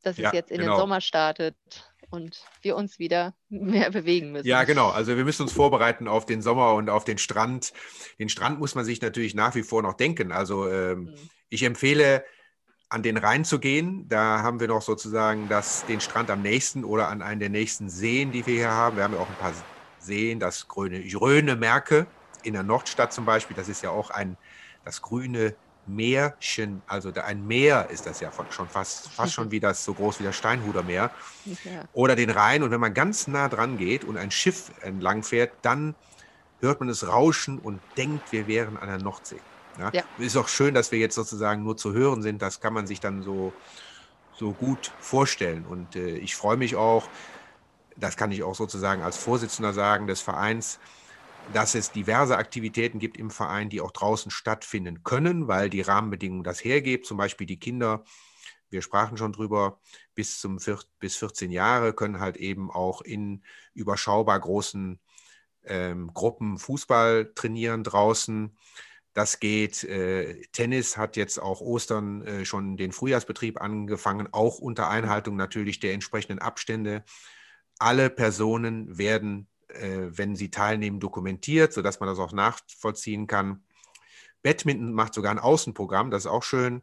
das 0.03 0.17
Ja, 0.17 0.29
es 0.29 0.33
jetzt 0.33 0.51
in 0.51 0.57
genau. 0.57 0.73
den 0.73 0.75
Sommer 0.75 1.01
startet 1.01 1.57
und 2.09 2.43
wir 2.61 2.75
uns 2.75 2.99
wieder 2.99 3.35
mehr 3.49 3.91
bewegen 3.91 4.31
müssen. 4.31 4.47
Ja, 4.47 4.63
genau. 4.63 4.89
Also 4.89 5.17
wir 5.17 5.25
müssen 5.25 5.43
uns 5.43 5.51
vorbereiten 5.51 6.07
auf 6.07 6.25
den 6.25 6.41
Sommer 6.41 6.73
und 6.75 6.89
auf 6.89 7.03
den 7.03 7.17
Strand. 7.17 7.73
Den 8.19 8.29
Strand 8.29 8.59
muss 8.59 8.75
man 8.75 8.85
sich 8.85 9.01
natürlich 9.01 9.35
nach 9.35 9.55
wie 9.55 9.63
vor 9.63 9.81
noch 9.81 9.95
denken. 9.95 10.31
Also 10.31 10.67
ähm, 10.69 11.09
Mhm. 11.09 11.29
ich 11.49 11.63
empfehle 11.63 12.23
an 12.89 13.03
den 13.03 13.17
Rhein 13.17 13.45
zu 13.45 13.59
gehen. 13.59 14.07
Da 14.07 14.41
haben 14.41 14.59
wir 14.59 14.67
noch 14.67 14.81
sozusagen 14.81 15.49
das, 15.49 15.85
den 15.85 15.99
Strand 15.99 16.31
am 16.31 16.41
nächsten 16.41 16.83
oder 16.85 17.09
an 17.09 17.21
einen 17.21 17.39
der 17.39 17.49
nächsten 17.49 17.89
Seen, 17.89 18.31
die 18.31 18.45
wir 18.45 18.55
hier 18.55 18.71
haben. 18.71 18.97
Wir 18.97 19.03
haben 19.03 19.13
ja 19.13 19.19
auch 19.19 19.29
ein 19.29 19.37
paar 19.37 19.53
Seen, 19.97 20.39
das 20.39 20.67
grüne 20.67 20.99
Rhöne-Merke 20.99 22.07
in 22.43 22.53
der 22.53 22.63
Nordstadt 22.63 23.13
zum 23.13 23.25
Beispiel. 23.25 23.55
Das 23.55 23.69
ist 23.69 23.83
ja 23.83 23.89
auch 23.89 24.09
ein, 24.09 24.37
das 24.85 25.01
grüne 25.01 25.55
Märchen, 25.89 26.81
also 26.87 27.11
ein 27.13 27.45
Meer 27.47 27.89
ist 27.89 28.05
das 28.05 28.19
ja 28.19 28.31
schon 28.51 28.67
fast, 28.67 29.09
fast 29.09 29.33
schon 29.33 29.51
wie 29.51 29.59
das, 29.59 29.83
so 29.83 29.93
groß 29.93 30.19
wie 30.19 30.23
das 30.23 30.35
Steinhuder 30.35 30.83
Meer. 30.83 31.11
Ja. 31.45 31.83
Oder 31.93 32.15
den 32.15 32.29
Rhein. 32.29 32.63
Und 32.63 32.71
wenn 32.71 32.79
man 32.79 32.93
ganz 32.93 33.27
nah 33.27 33.49
dran 33.49 33.77
geht 33.77 34.03
und 34.03 34.17
ein 34.17 34.31
Schiff 34.31 34.71
entlang 34.81 35.23
fährt, 35.23 35.53
dann 35.63 35.95
hört 36.59 36.79
man 36.79 36.89
es 36.89 37.07
rauschen 37.07 37.59
und 37.59 37.81
denkt, 37.97 38.31
wir 38.31 38.47
wären 38.47 38.77
an 38.77 38.87
der 38.87 38.99
Nordsee. 38.99 39.39
Ja? 39.79 39.89
ja. 39.93 40.03
Ist 40.17 40.37
auch 40.37 40.47
schön, 40.47 40.73
dass 40.73 40.91
wir 40.91 40.99
jetzt 40.99 41.15
sozusagen 41.15 41.63
nur 41.63 41.77
zu 41.77 41.93
hören 41.93 42.21
sind. 42.21 42.41
Das 42.41 42.59
kann 42.59 42.73
man 42.73 42.85
sich 42.85 42.99
dann 42.99 43.23
so, 43.23 43.53
so 44.35 44.51
gut 44.51 44.91
vorstellen. 44.99 45.65
Und 45.65 45.95
äh, 45.95 46.17
ich 46.17 46.35
freue 46.35 46.57
mich 46.57 46.75
auch, 46.75 47.07
das 47.95 48.15
kann 48.15 48.31
ich 48.31 48.43
auch 48.43 48.55
sozusagen 48.55 49.01
als 49.01 49.17
Vorsitzender 49.17 49.73
sagen 49.73 50.07
des 50.07 50.21
Vereins, 50.21 50.79
dass 51.53 51.75
es 51.75 51.91
diverse 51.91 52.37
Aktivitäten 52.37 52.99
gibt 52.99 53.17
im 53.17 53.31
Verein, 53.31 53.69
die 53.69 53.81
auch 53.81 53.91
draußen 53.91 54.31
stattfinden 54.31 55.03
können, 55.03 55.47
weil 55.47 55.69
die 55.69 55.81
Rahmenbedingungen 55.81 56.43
das 56.43 56.63
hergeben. 56.63 57.03
Zum 57.03 57.17
Beispiel 57.17 57.47
die 57.47 57.59
Kinder, 57.59 58.03
wir 58.69 58.81
sprachen 58.81 59.17
schon 59.17 59.33
drüber, 59.33 59.79
bis 60.13 60.39
zum 60.39 60.59
bis 60.99 61.15
14 61.15 61.51
Jahre 61.51 61.93
können 61.93 62.19
halt 62.19 62.37
eben 62.37 62.69
auch 62.69 63.01
in 63.01 63.43
überschaubar 63.73 64.39
großen 64.39 64.99
ähm, 65.63 66.11
Gruppen 66.13 66.57
Fußball 66.57 67.33
trainieren 67.33 67.83
draußen. 67.83 68.55
Das 69.13 69.39
geht. 69.39 69.83
Äh, 69.83 70.43
Tennis 70.51 70.97
hat 70.97 71.17
jetzt 71.17 71.39
auch 71.39 71.61
Ostern 71.61 72.21
äh, 72.25 72.45
schon 72.45 72.77
den 72.77 72.91
Frühjahrsbetrieb 72.91 73.59
angefangen, 73.59 74.29
auch 74.31 74.59
unter 74.59 74.89
Einhaltung 74.89 75.35
natürlich 75.35 75.79
der 75.79 75.93
entsprechenden 75.93 76.39
Abstände. 76.39 77.03
Alle 77.79 78.09
Personen 78.09 78.97
werden, 78.97 79.48
wenn 79.71 80.35
sie 80.35 80.51
teilnehmen, 80.51 80.99
dokumentiert, 80.99 81.73
sodass 81.73 81.99
man 81.99 82.09
das 82.09 82.19
auch 82.19 82.33
nachvollziehen 82.33 83.27
kann. 83.27 83.63
Badminton 84.41 84.93
macht 84.93 85.13
sogar 85.13 85.31
ein 85.31 85.39
Außenprogramm, 85.39 86.11
das 86.11 86.25
ist 86.25 86.31
auch 86.31 86.43
schön. 86.43 86.81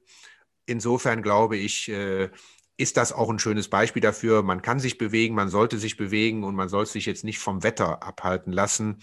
Insofern 0.67 1.23
glaube 1.23 1.57
ich, 1.57 1.89
äh, 1.89 2.31
ist 2.77 2.97
das 2.97 3.13
auch 3.13 3.31
ein 3.31 3.39
schönes 3.39 3.69
Beispiel 3.69 4.03
dafür. 4.03 4.43
Man 4.43 4.63
kann 4.63 4.81
sich 4.81 4.99
bewegen, 4.99 5.35
man 5.35 5.49
sollte 5.49 5.79
sich 5.79 5.97
bewegen 5.97 6.45
und 6.45 6.55
man 6.55 6.69
soll 6.69 6.87
sich 6.87 7.07
jetzt 7.07 7.25
nicht 7.25 7.39
vom 7.39 7.63
Wetter 7.63 8.03
abhalten 8.03 8.53
lassen, 8.53 8.99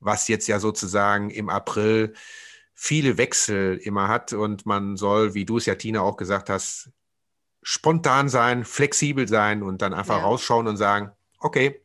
was 0.00 0.28
jetzt 0.28 0.46
ja 0.48 0.60
sozusagen 0.60 1.30
im 1.30 1.48
April 1.48 2.14
viele 2.74 3.16
Wechsel 3.16 3.76
immer 3.78 4.08
hat 4.08 4.32
und 4.32 4.66
man 4.66 4.96
soll, 4.96 5.34
wie 5.34 5.44
du 5.44 5.56
es 5.56 5.66
ja, 5.66 5.74
Tina, 5.74 6.02
auch 6.02 6.16
gesagt 6.16 6.50
hast, 6.50 6.90
spontan 7.62 8.28
sein, 8.28 8.64
flexibel 8.64 9.26
sein 9.26 9.62
und 9.62 9.82
dann 9.82 9.94
einfach 9.94 10.18
ja. 10.18 10.22
rausschauen 10.22 10.68
und 10.68 10.76
sagen, 10.76 11.10
okay, 11.40 11.82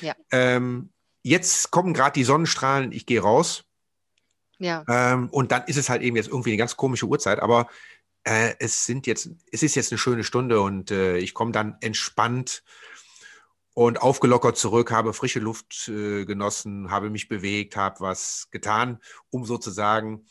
ja. 0.00 0.14
ähm, 0.30 0.90
jetzt 1.22 1.70
kommen 1.70 1.94
gerade 1.94 2.12
die 2.12 2.24
Sonnenstrahlen, 2.24 2.92
ich 2.92 3.06
gehe 3.06 3.20
raus. 3.20 3.64
Ja. 4.58 4.84
Ähm, 4.88 5.28
und 5.30 5.52
dann 5.52 5.64
ist 5.64 5.76
es 5.76 5.88
halt 5.88 6.02
eben 6.02 6.16
jetzt 6.16 6.28
irgendwie 6.28 6.50
eine 6.50 6.58
ganz 6.58 6.76
komische 6.76 7.06
Uhrzeit, 7.06 7.40
aber 7.40 7.68
äh, 8.24 8.54
es 8.58 8.84
sind 8.84 9.06
jetzt, 9.06 9.30
es 9.50 9.62
ist 9.62 9.74
jetzt 9.74 9.90
eine 9.90 9.98
schöne 9.98 10.24
Stunde 10.24 10.60
und 10.60 10.90
äh, 10.90 11.16
ich 11.16 11.32
komme 11.32 11.52
dann 11.52 11.76
entspannt 11.80 12.62
und 13.72 14.02
aufgelockert 14.02 14.58
zurück, 14.58 14.90
habe 14.90 15.14
frische 15.14 15.40
Luft 15.40 15.88
äh, 15.88 16.26
genossen, 16.26 16.90
habe 16.90 17.08
mich 17.08 17.28
bewegt, 17.28 17.76
habe 17.76 18.00
was 18.00 18.48
getan, 18.50 18.98
um 19.30 19.46
sozusagen 19.46 20.26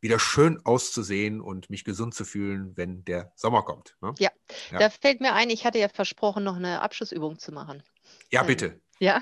wieder 0.00 0.18
schön 0.18 0.60
auszusehen 0.64 1.40
und 1.40 1.70
mich 1.70 1.84
gesund 1.84 2.14
zu 2.14 2.24
fühlen, 2.24 2.76
wenn 2.76 3.04
der 3.04 3.32
Sommer 3.36 3.62
kommt. 3.62 3.96
Ne? 4.02 4.14
Ja. 4.18 4.30
ja. 4.70 4.78
da 4.78 4.90
fällt 4.90 5.20
mir 5.20 5.32
ein, 5.32 5.48
ich 5.48 5.64
hatte 5.64 5.78
ja 5.78 5.88
versprochen, 5.88 6.44
noch 6.44 6.56
eine 6.56 6.82
Abschlussübung 6.82 7.38
zu 7.38 7.52
machen. 7.52 7.82
Ja, 8.30 8.42
bitte. 8.42 8.80
Ja. 9.02 9.20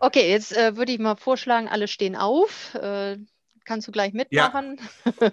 Okay, 0.00 0.30
jetzt 0.30 0.54
äh, 0.54 0.76
würde 0.76 0.92
ich 0.92 0.98
mal 0.98 1.16
vorschlagen, 1.16 1.66
alle 1.66 1.88
stehen 1.88 2.14
auf. 2.14 2.74
Äh, 2.74 3.16
kannst 3.64 3.88
du 3.88 3.92
gleich 3.92 4.12
mitmachen. 4.12 4.78
Ja. 5.20 5.32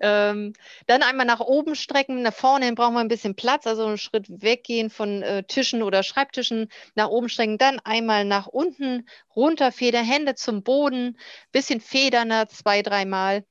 ähm, 0.30 0.54
dann 0.86 1.02
einmal 1.02 1.26
nach 1.26 1.40
oben 1.40 1.74
strecken, 1.74 2.22
nach 2.22 2.32
vorne 2.32 2.64
hin 2.64 2.74
brauchen 2.74 2.94
wir 2.94 3.00
ein 3.00 3.08
bisschen 3.08 3.36
Platz, 3.36 3.66
also 3.66 3.84
einen 3.84 3.98
Schritt 3.98 4.26
weggehen 4.28 4.88
von 4.88 5.22
äh, 5.22 5.42
Tischen 5.42 5.82
oder 5.82 6.02
Schreibtischen, 6.02 6.70
nach 6.94 7.08
oben 7.08 7.28
strecken, 7.28 7.58
dann 7.58 7.80
einmal 7.80 8.24
nach 8.24 8.46
unten, 8.46 9.06
runter, 9.36 9.72
Feder, 9.72 10.02
Hände 10.02 10.34
zum 10.34 10.62
Boden, 10.62 11.18
bisschen 11.50 11.82
federner, 11.82 12.48
zwei, 12.48 12.80
dreimal 12.80 13.44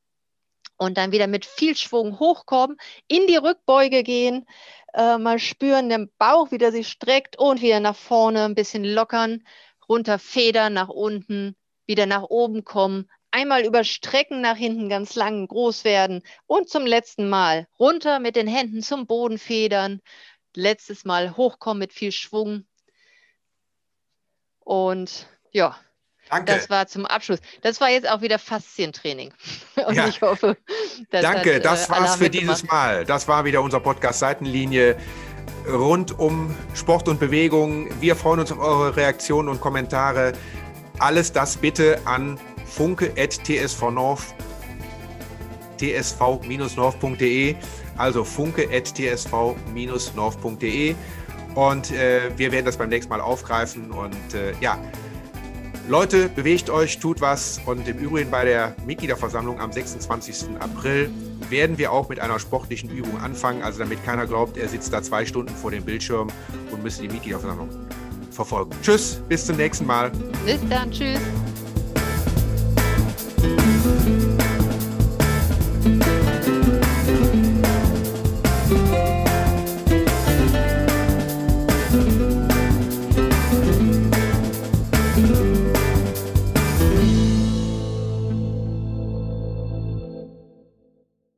und 0.82 0.98
dann 0.98 1.12
wieder 1.12 1.28
mit 1.28 1.46
viel 1.46 1.78
Schwung 1.78 2.18
hochkommen, 2.18 2.76
in 3.08 3.28
die 3.28 3.36
Rückbeuge 3.36 4.02
gehen, 4.02 4.48
äh, 4.96 5.20
mal 5.20 5.38
spüren, 5.38 5.90
den 5.90 6.12
Bauch 6.18 6.52
wieder 6.52 6.72
sich 6.72 6.88
streckt 6.88 7.38
und 7.38 7.62
wieder 7.62 7.80
nach 7.80 7.96
vorne 7.96 8.46
ein 8.46 8.56
bisschen 8.56 8.84
lockern, 8.84 9.44
runter 9.88 10.18
federn, 10.18 10.74
nach 10.74 10.90
unten, 10.90 11.56
wieder 11.86 12.08
nach 12.08 12.24
oben 12.24 12.64
kommen, 12.64 13.08
Einmal 13.34 13.64
überstrecken 13.66 14.42
nach 14.42 14.58
hinten 14.58 14.90
ganz 14.90 15.16
lang, 15.16 15.48
groß 15.48 15.86
werden 15.86 16.22
und 16.48 16.68
zum 16.68 16.86
letzten 16.86 17.30
Mal 17.30 17.66
runter 17.80 18.20
mit 18.20 18.36
den 18.36 18.48
Händen 18.48 18.82
zum 18.82 19.08
Boden 19.08 19.38
federn. 19.38 20.02
Letztes 20.54 21.06
Mal 21.06 21.38
hochkommen 21.38 21.80
mit 21.80 21.94
viel 21.94 22.12
Schwung. 22.12 22.66
Und 24.60 25.28
ja, 25.54 25.80
Danke. 26.32 26.54
Das 26.54 26.70
war 26.70 26.88
zum 26.88 27.06
Abschluss. 27.06 27.40
Das 27.62 27.82
war 27.82 27.90
jetzt 27.90 28.10
auch 28.10 28.22
wieder 28.22 28.40
Faszientraining. 28.40 29.34
Und 29.86 29.96
ja. 29.96 30.08
ich 30.08 30.22
hoffe, 30.22 30.56
das 31.10 31.22
Danke, 31.22 31.56
hat, 31.56 31.66
das 31.66 31.88
äh, 31.88 31.90
war's 31.92 32.16
für 32.16 32.30
dieses 32.30 32.64
Mal. 32.64 33.04
Das 33.06 33.28
war 33.28 33.44
wieder 33.44 33.62
unser 33.62 33.82
Podcast 33.82 34.20
Seitenlinie 34.20 34.96
rund 35.68 36.18
um 36.18 36.56
Sport 36.74 37.10
und 37.10 37.20
Bewegung. 37.20 37.90
Wir 38.00 38.16
freuen 38.16 38.40
uns 38.40 38.52
auf 38.52 38.58
eure 38.60 38.96
Reaktionen 38.96 39.50
und 39.50 39.62
Kommentare. 39.62 40.34
Alles 41.00 41.34
das 41.34 41.58
bitte 41.58 42.00
an 42.06 42.40
funke.tsv-north 42.66 44.34
tsv-north.de, 45.78 47.56
also 47.98 48.24
funke.tsv-north.de 48.24 50.96
und 51.56 51.92
äh, 51.92 52.30
wir 52.38 52.52
werden 52.52 52.66
das 52.66 52.78
beim 52.78 52.90
nächsten 52.90 53.10
Mal 53.10 53.20
aufgreifen 53.20 53.90
und 53.92 54.34
äh, 54.34 54.54
ja, 54.62 54.78
Leute, 55.88 56.30
bewegt 56.30 56.70
euch, 56.70 57.00
tut 57.00 57.22
was 57.22 57.60
und 57.66 57.88
im 57.88 57.98
Übrigen 57.98 58.30
bei 58.32 58.46
der 58.46 58.76
Mitgliederversammlung 58.86 59.60
am 59.60 59.72
26. 59.72 60.58
April 60.60 61.10
werden 61.50 61.78
wir 61.78 61.92
auch 61.92 62.08
mit 62.08 62.20
einer 62.20 62.40
sportlichen 62.40 62.90
Übung 62.90 63.20
anfangen, 63.20 63.62
also 63.64 63.80
damit 63.80 64.04
keiner 64.06 64.28
glaubt, 64.28 64.58
er 64.58 64.70
sitzt 64.70 64.94
da 64.94 65.02
zwei 65.02 65.26
Stunden 65.26 65.54
vor 65.54 65.72
dem 65.72 65.84
Bildschirm 65.84 66.30
und 66.72 66.84
müsste 66.84 67.02
die 67.04 67.10
Mitgliederversammlung 67.10 67.70
verfolgen. 68.32 68.72
Tschüss, 68.82 69.22
bis 69.28 69.46
zum 69.46 69.58
nächsten 69.58 69.86
Mal. 69.86 70.12
Bis 70.46 70.60
dann, 70.70 70.92
tschüss. 70.92 71.20